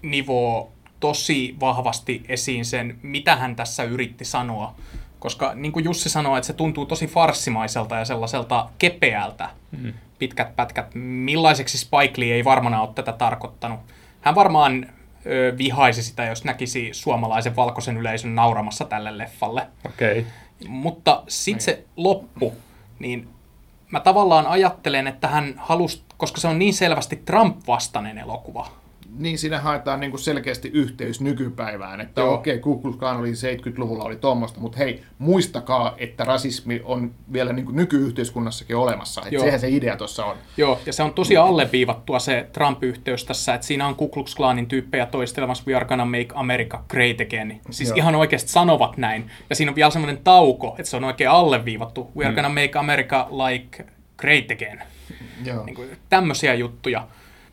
nivoo 0.02 0.72
tosi 1.00 1.56
vahvasti 1.60 2.22
esiin 2.28 2.64
sen, 2.64 2.98
mitä 3.02 3.36
hän 3.36 3.56
tässä 3.56 3.84
yritti 3.84 4.24
sanoa. 4.24 4.74
Koska 5.18 5.54
niin 5.54 5.72
kuin 5.72 5.84
Jussi 5.84 6.08
sanoi, 6.08 6.38
että 6.38 6.46
se 6.46 6.52
tuntuu 6.52 6.86
tosi 6.86 7.06
farssimaiselta 7.06 7.96
ja 7.96 8.04
sellaiselta 8.04 8.68
kepeältä 8.78 9.50
mm. 9.70 9.92
pitkät 10.18 10.56
pätkät. 10.56 10.94
Millaiseksi 10.94 11.78
Spike 11.78 12.20
Lee 12.20 12.34
ei 12.34 12.44
varmana 12.44 12.82
ole 12.82 12.90
tätä 12.94 13.12
tarkoittanut. 13.12 13.80
Hän 14.20 14.34
varmaan 14.34 14.86
ö, 15.26 15.54
vihaisi 15.58 16.02
sitä, 16.02 16.24
jos 16.24 16.44
näkisi 16.44 16.88
suomalaisen 16.92 17.56
valkoisen 17.56 17.96
yleisön 17.96 18.34
nauramassa 18.34 18.84
tälle 18.84 19.18
leffalle. 19.18 19.66
Okay. 19.86 20.24
Mutta 20.68 21.22
sitten 21.28 21.64
se 21.64 21.84
loppu, 21.96 22.54
niin 22.98 23.28
mä 23.90 24.00
tavallaan 24.00 24.46
ajattelen, 24.46 25.06
että 25.06 25.28
hän 25.28 25.54
halusi, 25.56 26.02
koska 26.16 26.40
se 26.40 26.48
on 26.48 26.58
niin 26.58 26.74
selvästi 26.74 27.16
Trump-vastainen 27.16 28.18
elokuva, 28.18 28.68
Niin 29.16 29.38
siinä 29.38 29.60
haetaan 29.60 30.00
niin 30.00 30.10
kuin 30.10 30.20
selkeästi 30.20 30.70
yhteys 30.74 31.20
nykypäivään, 31.20 32.00
että 32.00 32.20
Joo. 32.20 32.34
okei, 32.34 32.58
Ku 32.58 32.78
Klux 32.78 32.96
Klan 32.96 33.16
oli 33.16 33.32
70-luvulla 33.32 34.04
oli 34.04 34.16
tuommoista, 34.16 34.60
mutta 34.60 34.78
hei, 34.78 35.02
muistakaa, 35.18 35.94
että 35.98 36.24
rasismi 36.24 36.80
on 36.84 37.14
vielä 37.32 37.52
niin 37.52 37.64
kuin 37.64 37.76
nykyyhteiskunnassakin 37.76 38.76
olemassa. 38.76 39.20
Että 39.20 39.34
Joo. 39.34 39.44
sehän 39.44 39.60
se 39.60 39.68
idea 39.68 39.96
tuossa 39.96 40.24
on. 40.24 40.36
Joo, 40.56 40.80
ja 40.86 40.92
se 40.92 41.02
on 41.02 41.12
tosi 41.12 41.36
alleviivattua 41.36 42.18
se 42.18 42.48
Trump-yhteys 42.52 43.24
tässä, 43.24 43.54
että 43.54 43.66
siinä 43.66 43.86
on 43.86 43.94
Ku 43.94 44.08
Klux 44.08 44.34
Klanin 44.34 44.66
tyyppejä 44.66 45.06
toistelemassa 45.06 45.64
We 45.66 45.74
are 45.74 45.86
gonna 45.86 46.04
make 46.04 46.28
America 46.34 46.84
great 46.88 47.20
again. 47.20 47.60
Siis 47.70 47.88
Joo. 47.88 47.96
ihan 47.96 48.14
oikeasti 48.14 48.50
sanovat 48.50 48.96
näin. 48.96 49.30
Ja 49.50 49.56
siinä 49.56 49.70
on 49.70 49.76
vielä 49.76 49.90
semmoinen 49.90 50.18
tauko, 50.24 50.76
että 50.78 50.90
se 50.90 50.96
on 50.96 51.04
oikein 51.04 51.30
alleviivattu. 51.30 52.10
We 52.16 52.24
are 52.24 52.34
gonna 52.34 52.48
make 52.48 52.78
America 52.78 53.28
like 53.30 53.84
great 54.16 54.50
again. 54.50 54.82
Joo. 55.44 55.64
Niin 55.64 55.74
kuin 55.74 55.88
tämmöisiä 56.08 56.54
juttuja. 56.54 57.08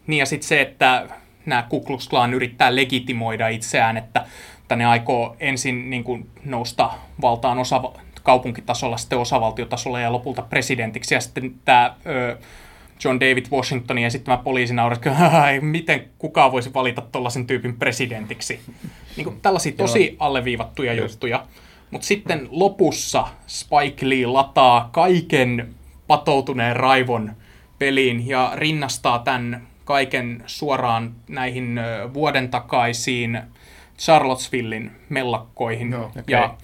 Niin 0.08 0.20
ja 0.20 0.26
sitten 0.26 0.48
se, 0.48 0.62
että 0.62 1.08
nämä 1.46 1.66
Ku 1.70 1.80
Klux 1.82 2.10
Klan 2.10 2.34
yrittää 2.34 2.76
legitimoida 2.76 3.48
itseään, 3.48 3.98
että, 3.98 4.26
että 4.62 4.76
ne 4.76 4.86
aikoo 4.86 5.36
ensin 5.40 5.90
niin 5.90 6.04
kuin 6.04 6.30
nousta 6.46 6.92
valtaan 7.22 7.60
osa, 7.60 7.82
kaupunkitasolla, 8.24 8.98
sitten 8.98 9.20
osavaltiotasolla 9.20 10.00
ja 10.00 10.12
lopulta 10.12 10.42
presidentiksi. 10.42 11.16
Ja 11.16 11.22
sitten 11.22 11.56
tämä 11.66 11.96
ö, 12.06 12.38
John 13.04 13.20
David 13.20 13.46
Washingtonin 13.52 14.06
esittämä 14.06 14.38
poliisi 14.38 14.74
naurasi, 14.74 15.02
että 15.10 15.22
miten 15.62 16.06
kukaan 16.18 16.52
voisi 16.52 16.74
valita 16.74 17.02
tuollaisen 17.02 17.48
tyypin 17.48 17.78
presidentiksi. 17.78 18.60
Niin 19.18 19.26
kuin 19.26 19.42
tällaisia 19.42 19.72
tosi 19.72 20.16
alleviivattuja 20.20 20.94
juttuja. 20.94 21.46
Mutta 21.92 22.08
sitten 22.08 22.48
lopussa 22.52 23.28
Spike 23.48 24.10
Lee 24.10 24.26
lataa 24.26 24.90
kaiken 24.92 25.76
patoutuneen 26.08 26.76
raivon 26.76 27.32
peliin 27.80 28.28
ja 28.28 28.52
rinnastaa 28.56 29.20
tämän 29.20 29.68
kaiken 29.86 30.44
suoraan 30.46 31.16
näihin 31.28 31.80
vuoden 32.14 32.50
takaisiin 32.50 33.42
Charlottesvillein 34.00 34.92
mellakkoihin. 35.10 35.92
Joo, 35.92 36.06
okei. 36.06 36.24
Ja 36.28 36.56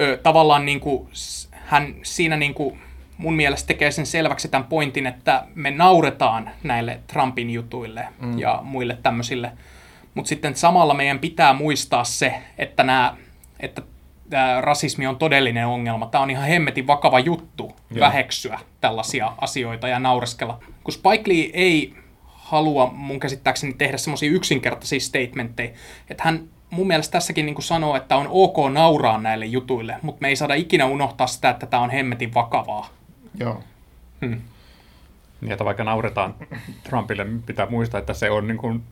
ö, 0.00 0.16
tavallaan 0.22 0.66
niin 0.66 0.80
kuin, 0.80 1.08
hän 1.50 1.94
siinä 2.02 2.36
niin 2.36 2.54
kuin, 2.54 2.78
mun 3.18 3.34
mielestä 3.34 3.66
tekee 3.66 3.90
sen 3.90 4.06
selväksi 4.06 4.48
tämän 4.48 4.68
pointin, 4.68 5.06
että 5.06 5.46
me 5.54 5.70
nauretaan 5.70 6.50
näille 6.62 7.00
Trumpin 7.06 7.50
jutuille 7.50 8.08
mm. 8.20 8.38
ja 8.38 8.60
muille 8.62 8.98
tämmöisille. 9.02 9.52
Mutta 10.14 10.28
sitten 10.28 10.56
samalla 10.56 10.94
meidän 10.94 11.18
pitää 11.18 11.52
muistaa 11.52 12.04
se, 12.04 12.34
että 12.58 12.82
nämä, 12.82 13.16
että 13.60 13.82
tämä 14.30 14.60
rasismi 14.60 15.06
on 15.06 15.16
todellinen 15.16 15.66
ongelma. 15.66 16.06
Tämä 16.06 16.22
on 16.22 16.30
ihan 16.30 16.48
hemmetin 16.48 16.86
vakava 16.86 17.18
juttu 17.18 17.76
Joo. 17.90 18.00
väheksyä 18.00 18.60
tällaisia 18.80 19.32
asioita 19.40 19.88
ja 19.88 19.98
naureskella. 19.98 20.60
Kun 20.84 20.94
Spike 20.94 21.30
Lee 21.30 21.50
ei 21.52 21.94
halua 22.44 22.90
mun 22.92 23.20
käsittääkseni 23.20 23.74
tehdä 23.74 23.96
semmoisia 23.96 24.30
yksinkertaisia 24.30 25.00
statementteja, 25.00 25.70
että 26.10 26.22
hän 26.24 26.48
mun 26.70 26.86
mielestä 26.86 27.12
tässäkin 27.12 27.46
niin 27.46 27.62
sanoo, 27.62 27.96
että 27.96 28.16
on 28.16 28.26
ok 28.30 28.56
nauraa 28.72 29.18
näille 29.18 29.46
jutuille, 29.46 29.96
mutta 30.02 30.20
me 30.20 30.28
ei 30.28 30.36
saada 30.36 30.54
ikinä 30.54 30.86
unohtaa 30.86 31.26
sitä, 31.26 31.50
että 31.50 31.66
tämä 31.66 31.82
on 31.82 31.90
hemmetin 31.90 32.34
vakavaa. 32.34 32.88
Joo. 33.40 33.62
Niin, 35.40 35.52
että 35.52 35.64
vaikka 35.64 35.84
nauretaan 35.84 36.34
Trumpille, 36.82 37.26
pitää 37.46 37.66
muistaa, 37.70 38.00
että 38.00 38.14
se 38.14 38.30
on 38.30 38.46
niin 38.46 38.58
kuin 38.58 38.82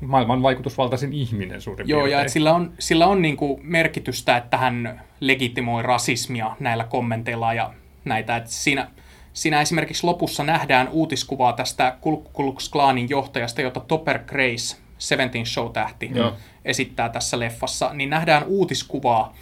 maailman 0.00 0.42
vaikutusvaltaisin 0.42 1.12
ihminen 1.12 1.60
suurin 1.60 1.88
Joo, 1.88 2.00
ja 2.00 2.04
piirtein. 2.04 2.20
että 2.20 2.32
sillä 2.32 2.54
on, 2.54 2.72
sillä 2.78 3.06
on 3.06 3.22
niin 3.22 3.36
kuin 3.36 3.60
merkitystä, 3.62 4.36
että 4.36 4.56
hän 4.56 5.02
legitimoi 5.20 5.82
rasismia 5.82 6.56
näillä 6.60 6.84
kommenteilla 6.84 7.54
ja 7.54 7.74
näitä. 8.04 8.36
Että 8.36 8.50
siinä, 8.50 8.88
siinä 9.32 9.60
esimerkiksi 9.60 10.06
lopussa 10.06 10.44
nähdään 10.44 10.88
uutiskuvaa 10.88 11.52
tästä 11.52 11.96
Ku 12.00 12.16
Klux 12.16 12.68
Klanin 12.68 13.08
johtajasta, 13.08 13.62
jota 13.62 13.80
Topper 13.80 14.18
Grace, 14.18 14.76
Seventeen 14.98 15.46
Show-tähti, 15.46 16.10
Joo. 16.14 16.32
esittää 16.64 17.08
tässä 17.08 17.38
leffassa, 17.38 17.90
niin 17.94 18.10
nähdään 18.10 18.44
uutiskuvaa 18.46 19.34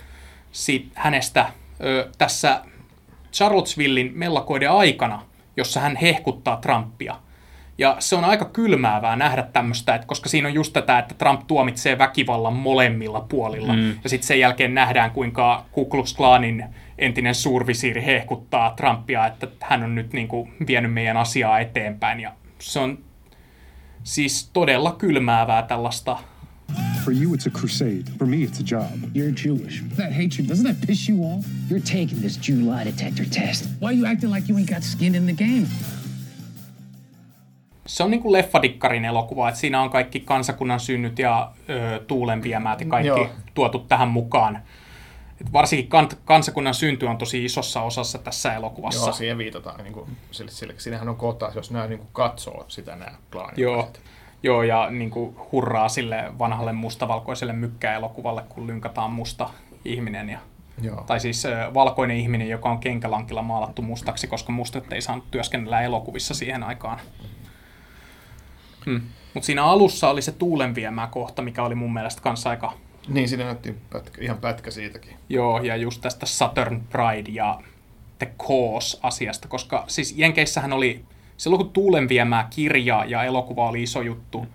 siitä, 0.52 0.88
hänestä 0.94 1.52
ö, 1.84 2.10
tässä 2.18 2.62
Charlottesvillein 3.32 4.12
mellakoiden 4.14 4.70
aikana, 4.70 5.22
jossa 5.56 5.80
hän 5.80 5.96
hehkuttaa 5.96 6.56
Trumpia. 6.56 7.16
Ja 7.80 7.96
se 7.98 8.16
on 8.16 8.24
aika 8.24 8.44
kylmäävää 8.44 9.16
nähdä 9.16 9.42
tämmöistä, 9.42 9.94
että 9.94 10.06
koska 10.06 10.28
siinä 10.28 10.48
on 10.48 10.54
just 10.54 10.72
tätä, 10.72 10.98
että 10.98 11.14
Trump 11.14 11.46
tuomitsee 11.46 11.98
väkivallan 11.98 12.52
molemmilla 12.52 13.20
puolilla. 13.20 13.72
Mm. 13.72 13.98
Ja 14.04 14.10
sitten 14.10 14.26
sen 14.26 14.40
jälkeen 14.40 14.74
nähdään, 14.74 15.10
kuinka 15.10 15.64
Ku 15.72 15.84
Klux 15.84 16.14
Klanin 16.14 16.64
entinen 16.98 17.34
suurvisiiri 17.34 18.04
hehkuttaa 18.04 18.70
Trumpia, 18.70 19.26
että 19.26 19.48
hän 19.60 19.82
on 19.82 19.94
nyt 19.94 20.12
niin 20.12 20.28
kuin 20.28 20.52
vienyt 20.66 20.92
meidän 20.92 21.16
asiaa 21.16 21.60
eteenpäin. 21.60 22.20
Ja 22.20 22.32
se 22.58 22.80
on 22.80 22.98
siis 24.02 24.50
todella 24.52 24.92
kylmäävää 24.92 25.62
tällaista 25.62 26.18
For 27.04 27.14
you, 27.22 27.34
it's 27.34 27.46
a 27.46 27.50
crusade. 27.50 28.04
For 28.18 28.26
me, 28.26 28.36
it's 28.36 28.60
a 28.60 28.64
job. 28.70 29.16
You're 29.16 29.32
Jewish. 29.44 29.82
That 29.96 30.12
hatred, 30.12 30.46
doesn't 30.48 30.64
that 30.64 30.86
piss 30.86 31.08
you 31.08 31.24
off? 31.24 31.46
You're 31.70 31.80
taking 31.80 32.20
this 32.20 32.48
Jew 32.48 32.56
lie 32.56 32.84
detector 32.84 33.26
test. 33.26 33.68
Why 33.80 33.92
you 33.92 34.06
acting 34.06 34.30
like 34.30 34.48
you 34.48 34.58
ain't 34.58 34.70
got 34.70 34.82
skin 34.82 35.14
in 35.14 35.26
the 35.26 35.32
game? 35.32 35.66
Se 37.86 38.02
on 38.02 38.10
niin 38.10 38.22
kuin 38.22 38.32
leffadikkarin 38.32 39.04
elokuva, 39.04 39.48
että 39.48 39.60
siinä 39.60 39.82
on 39.82 39.90
kaikki 39.90 40.20
kansakunnan 40.20 40.80
synnyt 40.80 41.18
ja 41.18 41.52
ö, 41.68 42.00
tuulenviemäät 42.06 42.80
ja 42.80 42.86
kaikki 42.86 43.08
Joo. 43.08 43.28
Tuotu 43.54 43.78
tähän 43.78 44.08
mukaan. 44.08 44.62
Et 45.40 45.52
varsinkin 45.52 45.88
kan, 45.88 46.08
kansakunnan 46.24 46.74
synty 46.74 47.06
on 47.06 47.18
tosi 47.18 47.44
isossa 47.44 47.82
osassa 47.82 48.18
tässä 48.18 48.54
elokuvassa. 48.54 49.06
Joo, 49.06 49.12
siihen 49.12 49.38
viitataan. 49.38 49.84
Niin 49.84 49.92
kuin, 49.92 50.10
sille, 50.30 50.50
sille, 50.50 50.74
siinähän 50.76 51.08
on 51.08 51.16
kohta, 51.16 51.52
jos 51.54 51.70
nämä 51.70 51.86
niin 51.86 51.98
kuin 51.98 52.08
katsoo 52.12 52.64
sitä 52.68 52.96
nämä 52.96 53.10
klaanit. 53.32 53.58
Joo, 53.58 53.88
joo 54.42 54.62
ja 54.62 54.90
niin 54.90 55.10
kuin 55.10 55.36
hurraa 55.52 55.88
sille 55.88 56.24
vanhalle 56.38 56.72
mustavalkoiselle 56.72 57.52
mykkäelokuvalle, 57.52 58.42
kun 58.48 58.66
lynkataan 58.66 59.10
musta 59.10 59.50
ihminen. 59.84 60.28
Ja, 60.28 60.38
Joo. 60.82 61.04
tai 61.06 61.20
siis 61.20 61.44
ö, 61.44 61.70
valkoinen 61.74 62.16
ihminen, 62.16 62.48
joka 62.48 62.70
on 62.70 62.78
kenkälankilla 62.78 63.42
maalattu 63.42 63.82
mustaksi, 63.82 64.26
koska 64.26 64.52
mustat 64.52 64.92
ei 64.92 65.00
saanut 65.00 65.30
työskennellä 65.30 65.80
elokuvissa 65.80 66.34
siihen 66.34 66.62
aikaan. 66.62 67.00
Hmm. 68.86 69.00
Mutta 69.34 69.46
siinä 69.46 69.64
alussa 69.64 70.10
oli 70.10 70.22
se 70.22 70.32
tuulenviemää 70.32 71.06
kohta, 71.06 71.42
mikä 71.42 71.62
oli 71.62 71.74
mun 71.74 71.92
mielestä 71.92 72.22
kanssa 72.22 72.50
aika 72.50 72.72
Niin, 73.08 73.28
siinä 73.28 73.44
näytti 73.44 73.74
pätkä, 73.92 74.22
ihan 74.22 74.38
pätkä 74.38 74.70
siitäkin. 74.70 75.16
Joo, 75.28 75.62
ja 75.62 75.76
just 75.76 76.00
tästä 76.00 76.26
Saturn 76.26 76.80
Pride 76.90 77.30
ja 77.30 77.60
The 78.18 78.32
Cause-asiasta, 78.38 79.48
koska 79.48 79.84
siis 79.86 80.14
Jenkeissähän 80.16 80.72
oli, 80.72 81.04
silloin 81.36 81.62
kun 81.64 81.72
Tuulenviemää 81.72 82.46
kirja 82.50 83.04
ja 83.04 83.24
elokuva 83.24 83.68
oli 83.68 83.82
iso 83.82 84.02
juttu, 84.02 84.46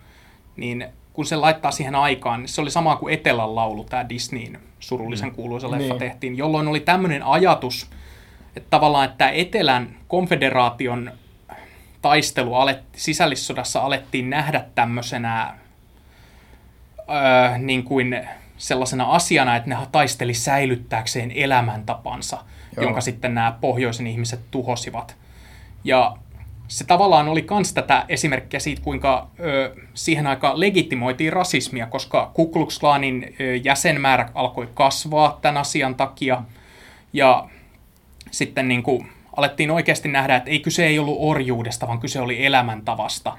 niin 0.56 0.88
kun 1.14 1.26
se 1.26 1.36
laittaa 1.36 1.72
siihen 1.72 1.96
aikaan, 1.96 2.40
niin 2.40 2.50
se 2.50 2.62
oli 2.62 2.72
sama 2.72 2.96
kuin 2.96 3.14
Etelän 3.14 3.56
laulu, 3.56 3.84
tämä 3.84 4.10
Disneyn 4.10 4.60
surullisen 4.80 5.32
kuuluisa 5.32 5.72
leffa 5.72 5.88
Niin. 5.94 6.00
tehtiin, 6.00 6.38
jolloin 6.38 6.68
oli 6.68 6.80
tämmöinen 6.80 7.24
ajatus, 7.24 7.90
että 8.56 8.70
tavallaan, 8.70 9.10
että 9.10 9.30
Etelän 9.30 9.98
konfederaation 10.08 11.12
taistelu 12.06 12.56
aletti, 12.56 13.00
sisällissodassa 13.00 13.82
alettiin 13.82 14.30
nähdä 14.30 14.66
tämmöisenä 14.76 15.54
öö, 17.00 17.58
niin 17.58 17.84
kuin 17.84 18.28
sellaisena 18.58 19.04
asiana, 19.04 19.56
että 19.56 19.70
ne 19.70 19.78
taisteli 19.92 20.34
säilyttääkseen 20.34 21.32
elämäntapansa, 21.32 22.36
Joo. 22.36 22.46
Joo. 22.76 22.84
jonka 22.86 23.02
sitten 23.02 23.36
nämä 23.36 23.58
pohjoisen 23.62 24.08
ihmiset 24.08 24.40
tuhosivat. 24.52 25.16
Ja 25.84 26.18
se 26.68 26.84
tavallaan 26.84 27.28
oli 27.28 27.46
myös 27.52 27.74
tätä 27.74 28.06
esimerkkiä 28.10 28.60
siitä, 28.60 28.82
kuinka 28.82 29.28
ö, 29.40 29.76
siihen 29.94 30.28
aikaan 30.28 30.60
legitimoitiin 30.60 31.34
rasismia, 31.34 31.88
koska 31.88 32.32
Ku 32.34 32.48
Klux 32.48 32.80
Klanin 32.80 33.36
ö, 33.40 33.56
jäsenmäärä 33.56 34.30
alkoi 34.36 34.70
kasvaa 34.74 35.40
tämän 35.42 35.58
asian 35.58 35.96
takia. 35.96 36.42
Ja 37.14 37.50
sitten 38.32 38.68
niin 38.68 38.84
kuin 38.84 39.15
alettiin 39.38 39.72
oikeasti 39.72 40.10
nähdä, 40.10 40.36
että 40.36 40.50
ei 40.50 40.60
kyse 40.60 40.86
ei 40.86 41.00
ollut 41.00 41.18
orjuudesta, 41.20 41.88
vaan 41.88 42.00
kyse 42.00 42.22
oli 42.22 42.46
elämäntavasta. 42.46 43.38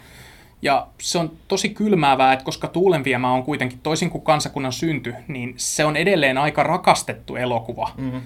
Ja 0.63 0.87
se 1.01 1.19
on 1.19 1.33
tosi 1.49 1.69
kylmäävää, 1.69 2.33
että 2.33 2.45
koska 2.45 2.69
Tuulenviemä 2.69 3.33
on 3.33 3.43
kuitenkin 3.43 3.79
toisin 3.83 4.11
kuin 4.11 4.25
kansakunnan 4.25 4.73
synty, 4.73 5.15
niin 5.29 5.55
se 5.57 5.85
on 5.85 5.97
edelleen 5.97 6.39
aika 6.39 6.63
rakastettu 6.63 7.37
elokuva. 7.37 7.91
Mm-hmm. 7.97 8.21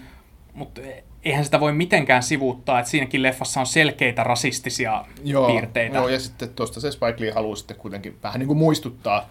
Mutta 0.55 0.81
eihän 1.25 1.45
sitä 1.45 1.61
voi 1.61 1.73
mitenkään 1.73 2.23
sivuuttaa, 2.23 2.79
että 2.79 2.91
siinäkin 2.91 3.23
leffassa 3.23 3.61
on 3.61 3.67
selkeitä 3.67 4.25
rasistisia 4.25 5.05
Joo, 5.25 5.47
piirteitä. 5.47 5.97
joo, 5.97 6.09
ja 6.09 6.21
sitten 6.21 6.49
tuosta 6.49 6.81
se 6.81 6.91
Spike 6.91 7.15
Lee 7.19 7.33
haluaa 7.33 7.57
sitten 7.57 7.77
kuitenkin 7.77 8.17
vähän 8.23 8.39
niin 8.39 8.47
kuin 8.47 8.59
muistuttaa. 8.59 9.29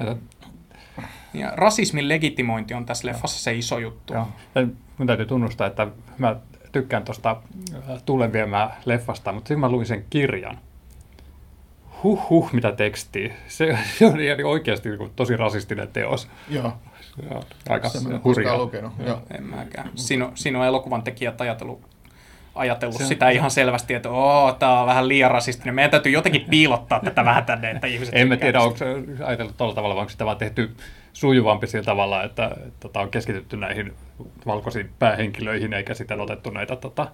Että- 0.00 0.16
Ja 1.34 1.52
rasismin 1.54 2.08
legitimointi 2.08 2.74
on 2.74 2.86
tässä 2.86 3.08
leffassa 3.08 3.42
se 3.42 3.54
iso 3.54 3.78
juttu. 3.78 4.12
Joo. 4.14 4.28
Ja 4.54 4.66
mun 4.98 5.06
täytyy 5.06 5.26
tunnustaa, 5.26 5.66
että 5.66 5.86
mä 6.18 6.36
tykkään 6.72 7.04
tuosta 7.04 7.36
Tuulen 8.06 8.32
viemää 8.32 8.80
leffasta, 8.84 9.32
mutta 9.32 9.48
sitten 9.48 9.60
mä 9.60 9.68
luin 9.68 9.86
sen 9.86 10.04
kirjan. 10.10 10.58
Huh 12.02 12.30
huh, 12.30 12.52
mitä 12.52 12.72
tekstiä. 12.72 13.34
Se, 13.48 13.78
se 13.98 14.06
oli 14.06 14.44
oikeasti 14.44 14.88
niin 14.88 15.12
tosi 15.16 15.36
rasistinen 15.36 15.88
teos. 15.88 16.28
Joo. 16.48 16.72
Joo, 17.30 17.44
aika 17.68 17.88
Sen 17.88 18.02
mä 18.02 18.08
en 18.08 18.14
ole 18.14 18.20
hurja. 18.24 18.42
koskaan 18.44 18.60
lukenut. 18.62 18.92
Joo. 19.06 19.22
En 19.38 19.42
mäkään. 19.44 19.90
Siinä 19.94 20.26
on, 20.26 20.32
siinä 20.34 20.58
on 20.58 20.66
elokuvan 20.66 21.02
tekijät 21.02 21.40
ajatellut, 21.40 21.80
ajatellut 22.54 22.96
Se 22.96 23.02
on- 23.02 23.08
sitä 23.08 23.30
ihan 23.30 23.50
selvästi, 23.50 23.94
että 23.94 24.10
oo, 24.10 24.52
tää 24.52 24.80
on 24.80 24.86
vähän 24.86 25.08
liian 25.08 25.30
rasistinen. 25.30 25.74
Meidän 25.74 25.90
täytyy 25.90 26.12
jotenkin 26.12 26.46
piilottaa 26.50 27.00
tätä 27.00 27.24
vähän 27.24 27.44
tänne, 27.44 27.70
että 27.70 27.86
ihmiset... 27.86 28.14
En 28.16 28.28
mä 28.28 28.36
tiedä, 28.36 28.60
onko 28.60 28.76
se 28.76 28.86
ajateltu 29.24 29.54
tuolla 29.56 29.74
tavalla, 29.74 29.94
vai 29.94 30.00
onko 30.00 30.10
sitä 30.10 30.24
vaan 30.24 30.36
tehty 30.36 30.76
sujuvampi 31.12 31.66
sillä 31.66 31.84
tavalla, 31.84 32.24
että 32.24 32.50
tota, 32.80 33.00
on 33.00 33.10
keskitytty 33.10 33.56
näihin 33.56 33.92
valkoisiin 34.46 34.90
päähenkilöihin, 34.98 35.72
eikä 35.72 35.94
sitten 35.94 36.20
otettu 36.20 36.50
näitä 36.50 36.76
tota, 36.76 37.08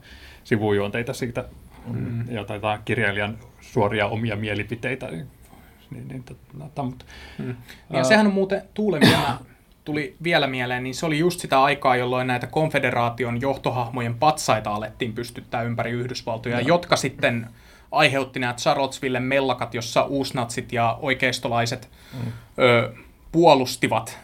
sivujuonteita 0.45 1.13
siitä, 1.13 1.45
mm. 1.87 2.31
ja 2.31 2.45
taitaa 2.45 2.79
kirjailijan 2.79 3.39
suoria 3.61 4.07
omia 4.07 4.37
mielipiteitä. 4.37 5.07
Niin, 5.07 5.27
niin, 5.91 6.09
niin, 6.09 6.25
tota, 6.25 6.83
mutta, 6.83 7.05
Mm. 7.39 7.57
Ja 7.91 8.05
sehän 8.05 8.27
on 8.27 8.33
muuten 8.33 8.63
Tuulen 8.75 9.01
vielä, 9.11 9.35
tuli 9.87 10.17
vielä 10.23 10.47
mieleen, 10.47 10.83
niin 10.83 10.95
se 10.95 11.07
oli 11.07 11.19
just 11.19 11.41
sitä 11.41 11.63
aikaa, 11.63 11.97
jolloin 11.97 12.27
näitä 12.27 12.47
konfederaation 12.47 13.41
johtohahmojen 13.41 14.15
patsaita 14.15 14.71
alettiin 14.71 15.13
pystyttää 15.13 15.63
ympäri 15.63 15.91
Yhdysvaltoja, 15.91 16.61
jotka 16.61 16.97
sitten 16.97 17.47
aiheutti 17.93 18.39
nämä 18.39 18.55
Charlottesvillen 18.55 19.23
mellakat, 19.23 19.75
jossa 19.75 20.03
uusnatsit 20.03 20.73
ja 20.73 20.99
oikeistolaiset 21.01 21.89
mm. 22.13 22.33
ö, 22.59 22.93
puolustivat 23.33 24.19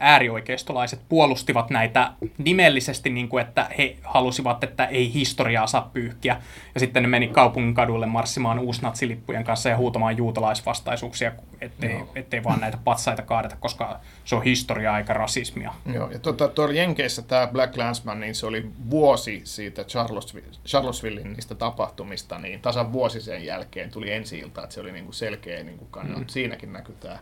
äärioikeistolaiset 0.00 1.00
puolustivat 1.08 1.70
näitä 1.70 2.12
nimellisesti, 2.38 3.10
niin 3.10 3.28
kuin, 3.28 3.46
että 3.46 3.70
he 3.78 3.96
halusivat, 4.02 4.64
että 4.64 4.84
ei 4.86 5.14
historiaa 5.14 5.66
saa 5.66 5.90
pyyhkiä. 5.92 6.42
Ja 6.74 6.80
sitten 6.80 7.02
ne 7.02 7.08
meni 7.08 7.28
kaupungin 7.28 7.74
kaduille 7.74 8.06
marssimaan 8.06 8.58
uusnatsilippujen 8.58 9.44
kanssa 9.44 9.68
ja 9.68 9.76
huutamaan 9.76 10.16
juutalaisvastaisuuksia, 10.16 11.32
ettei, 11.60 12.00
ettei 12.14 12.44
vaan 12.44 12.60
näitä 12.60 12.78
patsaita 12.84 13.22
kaadeta, 13.22 13.56
koska 13.60 14.00
se 14.24 14.36
on 14.36 14.42
historiaa 14.42 14.98
eikä 14.98 15.12
rasismia. 15.12 15.74
Joo, 15.94 16.10
ja 16.10 16.18
tuota, 16.18 16.48
tuolla 16.48 16.74
Jenkeissä 16.74 17.22
tämä 17.22 17.46
Black 17.46 17.76
Landsman, 17.76 18.20
niin 18.20 18.34
se 18.34 18.46
oli 18.46 18.70
vuosi 18.90 19.40
siitä 19.44 19.84
Charlottesville, 19.84 20.48
Charlottesvillein 20.66 21.32
niistä 21.32 21.54
tapahtumista, 21.54 22.38
niin 22.38 22.60
tasan 22.60 22.92
vuosi 22.92 23.20
sen 23.20 23.44
jälkeen 23.44 23.90
tuli 23.90 24.12
ensi 24.12 24.38
ilta, 24.38 24.62
että 24.62 24.74
se 24.74 24.80
oli 24.80 24.92
niinku 24.92 25.12
selkeä 25.12 25.62
niinku 25.62 25.84
kannat. 25.84 26.18
Mm. 26.18 26.26
Siinäkin 26.26 26.72
näkyy 26.72 26.96
tämä 27.00 27.18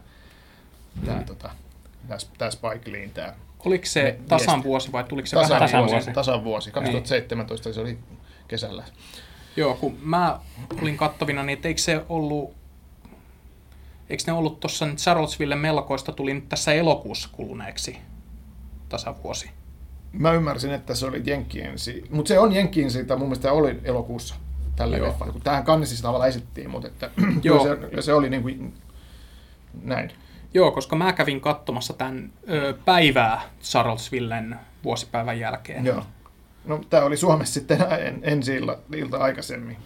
tää, 1.06 1.24
tota, 1.24 1.50
tää 2.38 2.50
Spike 2.50 2.92
Leein 2.92 3.10
tämä 3.10 3.34
Oliko 3.64 3.86
se 3.86 4.18
tasan 4.28 4.54
viesti. 4.54 4.68
vuosi 4.68 4.92
vai 4.92 5.04
tuliko 5.04 5.26
se 5.26 5.36
tasan, 5.36 5.50
vähän 5.50 5.70
tasan 5.70 5.86
vuosi, 5.86 6.10
tasan 6.12 6.44
vuosi. 6.44 6.70
2017 6.70 7.72
se 7.72 7.80
oli 7.80 7.98
kesällä. 8.48 8.84
Joo, 9.56 9.74
kun 9.74 9.98
mä 10.02 10.40
olin 10.82 10.96
kattovina, 10.96 11.42
niin 11.42 11.58
eikö 11.64 11.80
se 11.80 12.04
ollut, 12.08 12.54
eikö 14.10 14.22
ne 14.26 14.32
ollut 14.32 14.60
tuossa 14.60 14.86
nyt 14.86 14.98
Charlottesville 14.98 15.56
melkoista 15.56 16.12
tuli 16.12 16.34
nyt 16.34 16.48
tässä 16.48 16.72
elokuussa 16.72 17.28
kuluneeksi 17.32 17.98
tasavuosi? 18.88 19.50
Mä 20.12 20.32
ymmärsin, 20.32 20.72
että 20.72 20.94
se 20.94 21.06
oli 21.06 21.22
Jenkkiensi, 21.26 22.04
mutta 22.10 22.28
se 22.28 22.38
on 22.38 22.54
Jenkkiensi, 22.54 23.04
tai 23.04 23.16
mun 23.16 23.28
mielestä 23.28 23.52
oli 23.52 23.80
elokuussa 23.84 24.34
tällä 24.76 24.96
Joo. 24.96 25.06
leffalla, 25.06 25.32
kun 25.32 25.42
tähän 25.42 25.64
kannissa 25.64 26.02
tavallaan 26.02 26.28
esittiin, 26.28 26.70
mutta 26.70 26.88
että, 26.88 27.10
Joo. 27.42 27.62
se, 27.62 28.02
se 28.02 28.12
oli 28.12 28.30
niin 28.30 28.42
kuin, 28.42 28.74
näin. 29.82 30.12
Joo, 30.54 30.70
koska 30.70 30.96
mä 30.96 31.12
kävin 31.12 31.40
katsomassa 31.40 31.92
tämän 31.92 32.32
ö, 32.50 32.74
päivää 32.84 33.42
Charlottesvillen 33.62 34.56
vuosipäivän 34.84 35.40
jälkeen. 35.40 35.84
Joo. 35.84 36.02
No, 36.64 36.80
tämä 36.90 37.04
oli 37.04 37.16
Suomessa 37.16 37.54
sitten 37.54 37.80
en, 38.00 38.18
ensi 38.22 38.54
ilta, 38.54 38.78
ilta 38.94 39.18
aikaisemmin. 39.18 39.76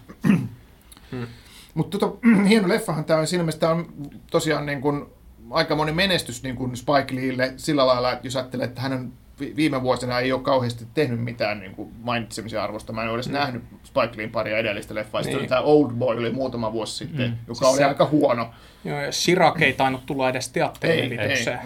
Hmm. 1.10 1.26
Mutta 1.74 1.98
tota, 1.98 2.18
hieno 2.48 2.68
leffahan 2.68 3.04
tämä 3.04 3.20
on 3.20 3.26
siinä 3.26 3.42
mielessä, 3.42 3.60
tämä 3.60 3.72
on 3.72 3.92
tosiaan 4.30 4.66
niin 4.66 4.80
kuin, 4.80 5.06
aika 5.50 5.76
moni 5.76 5.92
menestys 5.92 6.42
niin 6.42 6.56
kuin 6.56 6.76
Spike 6.76 7.14
Leelle 7.14 7.54
sillä 7.56 7.86
lailla, 7.86 8.12
että 8.12 8.26
jos 8.26 8.36
ajattelee, 8.36 8.66
että 8.66 8.80
hän 8.80 8.92
on 8.92 9.12
viime 9.56 9.82
vuosina 9.82 10.20
ei 10.20 10.32
ole 10.32 10.40
kauheasti 10.42 10.86
tehnyt 10.94 11.20
mitään 11.20 11.60
niin 11.60 11.74
kuin 11.74 11.92
mainitsemisen 12.02 12.60
arvosta. 12.62 12.92
Mä 12.92 13.02
en 13.02 13.08
ole 13.08 13.14
edes 13.16 13.28
nähnyt 13.28 13.62
Spike 13.84 14.16
Leen 14.16 14.30
paria 14.30 14.58
edellistä 14.58 14.94
Hmm. 14.94 15.36
Niin. 15.36 15.48
tämä 15.48 15.60
Old 15.60 15.90
Boy 15.90 16.18
oli 16.18 16.32
muutama 16.32 16.72
vuosi 16.72 16.96
sitten, 16.96 17.30
mm. 17.30 17.36
joka 17.48 17.54
Siis 17.58 17.62
oli 17.70 17.76
se- 17.76 17.84
aika 17.84 18.06
huono. 18.06 18.50
Joo, 18.84 19.00
ja 19.00 19.10
Chirac 19.10 19.62
ei 19.62 19.72
tainnut 19.72 20.06
tulla 20.06 20.28
edes 20.28 20.48
teatterilevitykseen. 20.48 21.58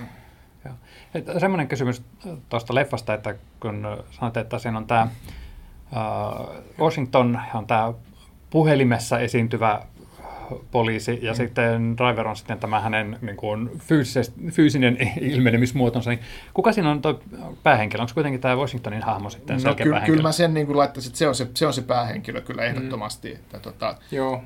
semmoinen 1.38 1.68
kysymys 1.68 2.02
tuosta 2.48 2.74
leffasta, 2.74 3.14
että 3.14 3.34
kun 3.60 3.86
sanoit, 4.10 4.36
että 4.36 4.58
siinä 4.58 4.78
on 4.78 4.86
tämä 4.86 5.08
Washington 6.78 7.40
on 7.54 7.66
tämä 7.66 7.92
puhelimessa 8.50 9.18
esiintyvä 9.18 9.82
poliisi 10.70 11.18
ja 11.22 11.32
mm. 11.32 11.36
sitten 11.36 11.96
Driver 11.96 12.28
on 12.28 12.36
sitten 12.36 12.58
tämä 12.58 12.80
hänen 12.80 13.18
niin 13.20 13.36
kuin, 13.36 13.70
fyysis, 13.78 14.32
fyysinen 14.50 14.98
ilmenemismuotonsa. 15.20 16.10
Niin 16.10 16.20
kuka 16.54 16.72
siinä 16.72 16.90
on 16.90 17.02
tuo 17.02 17.20
päähenkilö? 17.62 18.00
Onko 18.00 18.08
se 18.08 18.14
kuitenkin 18.14 18.40
tämä 18.40 18.56
Washingtonin 18.56 19.02
hahmo 19.02 19.30
sitten 19.30 19.54
No, 19.54 19.60
selkeä 19.60 19.84
kyllä, 19.84 19.94
päähenkilö? 19.94 20.16
kyllä 20.16 20.28
mä 20.28 20.32
sen 20.32 20.54
niin 20.54 20.66
kuin 20.66 20.76
laittaisin, 20.76 21.10
että 21.10 21.18
se 21.18 21.28
on 21.28 21.34
se, 21.34 21.48
se, 21.54 21.66
on 21.66 21.72
se 21.72 21.82
päähenkilö 21.82 22.40
kyllä 22.40 22.64
ehdottomasti. 22.64 23.28
Mm. 23.28 23.34
Että, 23.34 23.58
tota, 23.58 23.96
Joo, 24.10 24.42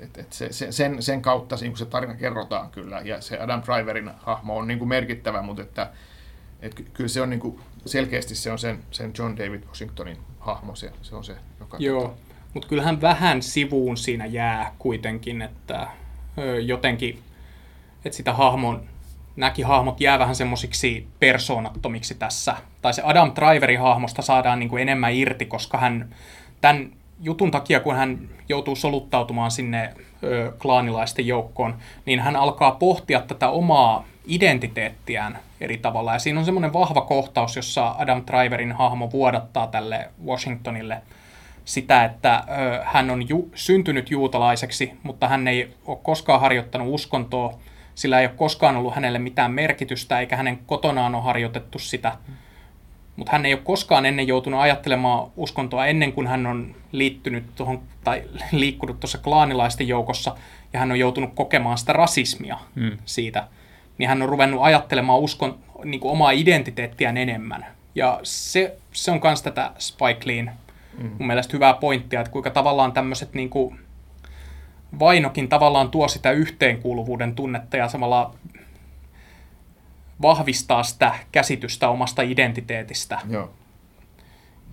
Et, 0.00 0.18
et 0.18 0.32
se, 0.32 0.52
se, 0.52 0.72
sen, 0.72 1.02
sen 1.02 1.22
kautta 1.22 1.56
niin 1.60 1.70
kun 1.70 1.78
se 1.78 1.86
tarina 1.86 2.14
kerrotaan 2.14 2.70
kyllä, 2.70 3.00
ja 3.04 3.20
se 3.20 3.38
Adam 3.38 3.62
Driverin 3.62 4.10
hahmo 4.18 4.56
on 4.56 4.68
niin 4.68 4.78
kuin 4.78 4.88
merkittävä, 4.88 5.42
mutta 5.42 5.62
että, 5.62 5.90
et 6.62 6.74
ky- 6.74 6.86
kyllä 6.92 7.08
se 7.08 7.20
on 7.22 7.30
niin 7.30 7.40
kuin, 7.40 7.60
selkeästi 7.86 8.34
se 8.34 8.52
on 8.52 8.58
sen, 8.58 8.78
sen 8.90 9.12
John 9.18 9.36
David 9.36 9.62
Washingtonin 9.68 10.16
hahmo, 10.38 10.74
se, 10.74 10.92
se 11.02 11.14
on 11.16 11.24
se, 11.24 11.36
joka... 11.60 11.76
Joo, 11.80 12.16
mutta 12.54 12.68
kyllähän 12.68 13.00
vähän 13.00 13.42
sivuun 13.42 13.96
siinä 13.96 14.26
jää 14.26 14.72
kuitenkin, 14.78 15.42
että 15.42 15.86
jotenkin, 16.64 17.18
että 18.04 18.16
sitä 18.16 18.32
hahmon, 18.32 18.82
nämäkin 19.36 19.66
hahmot 19.66 20.00
jää 20.00 20.18
vähän 20.18 20.34
semmoisiksi 20.34 21.06
persoonattomiksi 21.20 22.14
tässä. 22.14 22.56
Tai 22.82 22.94
se 22.94 23.02
Adam 23.04 23.32
Driverin 23.34 23.80
hahmosta 23.80 24.22
saadaan 24.22 24.58
niin 24.58 24.68
kuin 24.68 24.82
enemmän 24.82 25.14
irti, 25.14 25.46
koska 25.46 25.78
hän 25.78 26.14
tämän 26.60 26.90
jutun 27.20 27.50
takia, 27.50 27.80
kun 27.80 27.96
hän 27.96 28.28
joutuu 28.48 28.76
soluttautumaan 28.76 29.50
sinne 29.50 29.94
ö, 30.22 30.52
klaanilaisten 30.62 31.26
joukkoon, 31.26 31.74
niin 32.06 32.20
hän 32.20 32.36
alkaa 32.36 32.70
pohtia 32.70 33.20
tätä 33.20 33.48
omaa 33.48 34.04
identiteettiään 34.26 35.38
eri 35.60 35.78
tavalla. 35.78 36.12
Ja 36.12 36.18
siinä 36.18 36.38
on 36.38 36.44
semmoinen 36.44 36.72
vahva 36.72 37.00
kohtaus, 37.00 37.56
jossa 37.56 37.94
Adam 37.98 38.22
Driverin 38.26 38.72
hahmo 38.72 39.12
vuodattaa 39.12 39.66
tälle 39.66 40.08
Washingtonille 40.26 41.02
sitä, 41.64 42.04
että 42.04 42.44
ö, 42.48 42.84
hän 42.84 43.10
on 43.10 43.28
ju- 43.28 43.50
syntynyt 43.54 44.10
juutalaiseksi, 44.10 44.92
mutta 45.02 45.28
hän 45.28 45.48
ei 45.48 45.74
ole 45.86 45.98
koskaan 46.02 46.40
harjoittanut 46.40 46.88
uskontoa, 46.90 47.58
sillä 47.94 48.20
ei 48.20 48.26
ole 48.26 48.34
koskaan 48.36 48.76
ollut 48.76 48.94
hänelle 48.94 49.18
mitään 49.18 49.52
merkitystä, 49.52 50.20
eikä 50.20 50.36
hänen 50.36 50.58
kotonaan 50.66 51.14
ole 51.14 51.22
harjoitettu 51.22 51.78
sitä. 51.78 52.12
Mutta 53.16 53.32
hän 53.32 53.46
ei 53.46 53.54
ole 53.54 53.62
koskaan 53.64 54.06
ennen 54.06 54.28
joutunut 54.28 54.60
ajattelemaan 54.60 55.30
uskontoa 55.36 55.86
ennen 55.86 56.12
kuin 56.12 56.26
hän 56.26 56.46
on 56.46 56.74
liittynyt 56.92 57.44
tuohon, 57.54 57.82
tai 58.04 58.22
liikkunut 58.52 59.00
tuossa 59.00 59.18
klaanilaisten 59.18 59.88
joukossa, 59.88 60.36
ja 60.72 60.80
hän 60.80 60.90
on 60.90 60.98
joutunut 60.98 61.30
kokemaan 61.34 61.78
sitä 61.78 61.92
rasismia 61.92 62.58
hmm. 62.74 62.98
siitä. 63.04 63.48
Niin 63.98 64.08
hän 64.08 64.22
on 64.22 64.28
ruvennut 64.28 64.62
ajattelemaan 64.62 65.18
uskon, 65.18 65.58
niin 65.84 66.00
kuin 66.00 66.12
omaa 66.12 66.30
identiteettiään 66.30 67.16
enemmän. 67.16 67.66
Ja 67.94 68.20
se, 68.22 68.76
se 68.92 69.10
on 69.10 69.20
myös 69.24 69.42
tätä 69.42 69.70
Spike 69.78 70.26
Leen 70.26 70.52
mm. 70.98 71.10
mun 71.18 71.26
mielestä 71.26 71.52
hyvää 71.52 71.74
pointtia, 71.74 72.20
että 72.20 72.32
kuinka 72.32 72.50
tavallaan 72.50 72.92
tämmöiset 72.92 73.34
niin 73.34 73.50
kuin, 73.50 73.80
vainokin 74.98 75.48
tavallaan 75.48 75.90
tuo 75.90 76.08
sitä 76.08 76.30
yhteenkuuluvuuden 76.30 77.34
tunnetta 77.34 77.76
ja 77.76 77.88
samalla 77.88 78.34
vahvistaa 80.22 80.82
sitä 80.82 81.14
käsitystä 81.32 81.88
omasta 81.88 82.22
identiteetistä. 82.22 83.18
Joo. 83.28 83.50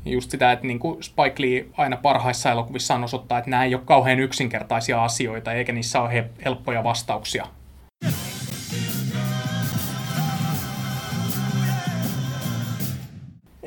Just 0.05 0.31
sitä, 0.31 0.51
että 0.51 0.67
niin 0.67 0.79
kuin 0.79 1.03
Spike 1.03 1.35
Lee 1.37 1.65
aina 1.77 1.97
parhaissa 1.97 2.51
elokuvissaan 2.51 3.03
osoittaa, 3.03 3.37
että 3.37 3.49
nämä 3.49 3.63
ei 3.63 3.75
ole 3.75 3.83
kauhean 3.85 4.19
yksinkertaisia 4.19 5.03
asioita, 5.03 5.53
eikä 5.53 5.73
niissä 5.73 6.01
ole 6.01 6.13
he- 6.13 6.29
helppoja 6.45 6.83
vastauksia. 6.83 7.47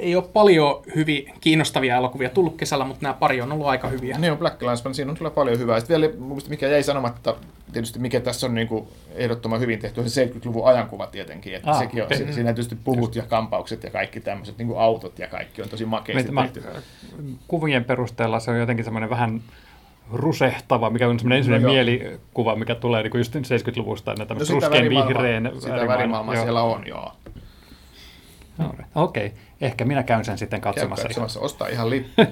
Ei 0.02 0.16
ole 0.16 0.24
paljon 0.32 0.82
hyvin 0.94 1.32
kiinnostavia 1.40 1.96
elokuvia 1.96 2.28
tullut 2.30 2.56
kesällä, 2.56 2.84
mutta 2.84 3.02
nämä 3.02 3.14
pari 3.14 3.40
on 3.40 3.52
ollut 3.52 3.66
aika 3.66 3.88
hyviä. 3.88 4.18
Niin 4.18 4.32
on 4.32 4.38
Black 4.38 4.62
Landsman, 4.62 4.94
siinä 4.94 5.10
on 5.10 5.16
kyllä 5.16 5.30
paljon 5.30 5.58
hyvää. 5.58 5.80
Sitten 5.80 6.00
vielä, 6.00 6.14
mikä 6.48 6.68
jäi 6.68 6.82
sanomatta, 6.82 7.36
tietysti 7.72 7.98
mikä 7.98 8.20
tässä 8.20 8.46
on 8.46 8.54
niin 8.54 8.68
kuin 8.68 8.88
ehdottoman 9.14 9.60
hyvin 9.60 9.78
tehty, 9.78 10.00
on 10.00 10.10
se 10.10 10.24
70-luvun 10.24 10.66
ajankuva 10.68 11.06
tietenkin. 11.06 11.54
Että 11.54 11.70
Ah, 11.70 11.78
sekin 11.78 12.02
on, 12.02 12.08
si- 12.16 12.32
siinä 12.32 12.52
tietysti 12.52 12.76
puvut 12.84 13.16
ja 13.16 13.22
kampaukset 13.22 13.82
ja 13.82 13.90
kaikki 13.90 14.20
tämmöiset 14.20 14.58
niin 14.58 14.68
kuin 14.68 14.78
autot 14.78 15.18
ja 15.18 15.26
kaikki 15.28 15.62
on 15.62 15.68
tosi 15.68 15.84
makeasti 15.84 16.32
Mä, 16.32 16.42
tehty. 16.42 16.62
kuvien 17.48 17.84
perusteella 17.84 18.40
se 18.40 18.50
on 18.50 18.58
jotenkin 18.58 18.84
semmoinen 18.84 19.10
vähän 19.10 19.42
rusehtava, 20.12 20.90
mikä 20.90 21.08
on 21.08 21.18
semmoinen 21.18 21.38
ensimmäinen 21.38 21.66
No 21.66 21.72
mielikuva, 21.72 22.56
mikä 22.56 22.74
tulee 22.74 23.02
niin 23.02 23.12
just 23.18 23.34
70-luvusta, 23.34 24.10
ne 24.12 24.18
No 24.18 24.24
tämmöiset 24.26 24.56
värimaailmaa, 24.70 25.08
vihreän 25.08 25.52
sitä 25.60 25.88
värimaailmaa 25.88 26.36
siellä 26.36 26.62
on, 26.62 26.86
joo. 26.86 27.12
Okei, 28.94 29.26
okay. 29.26 29.38
ehkä 29.60 29.84
minä 29.84 30.02
käyn 30.02 30.24
sen 30.24 30.38
sitten 30.38 30.60
Käy 30.60 30.72
katsomassa. 30.72 31.08
katsomassa, 31.08 31.40
ostaa 31.40 31.68
ihan 31.68 31.90
lippu. 31.90 32.22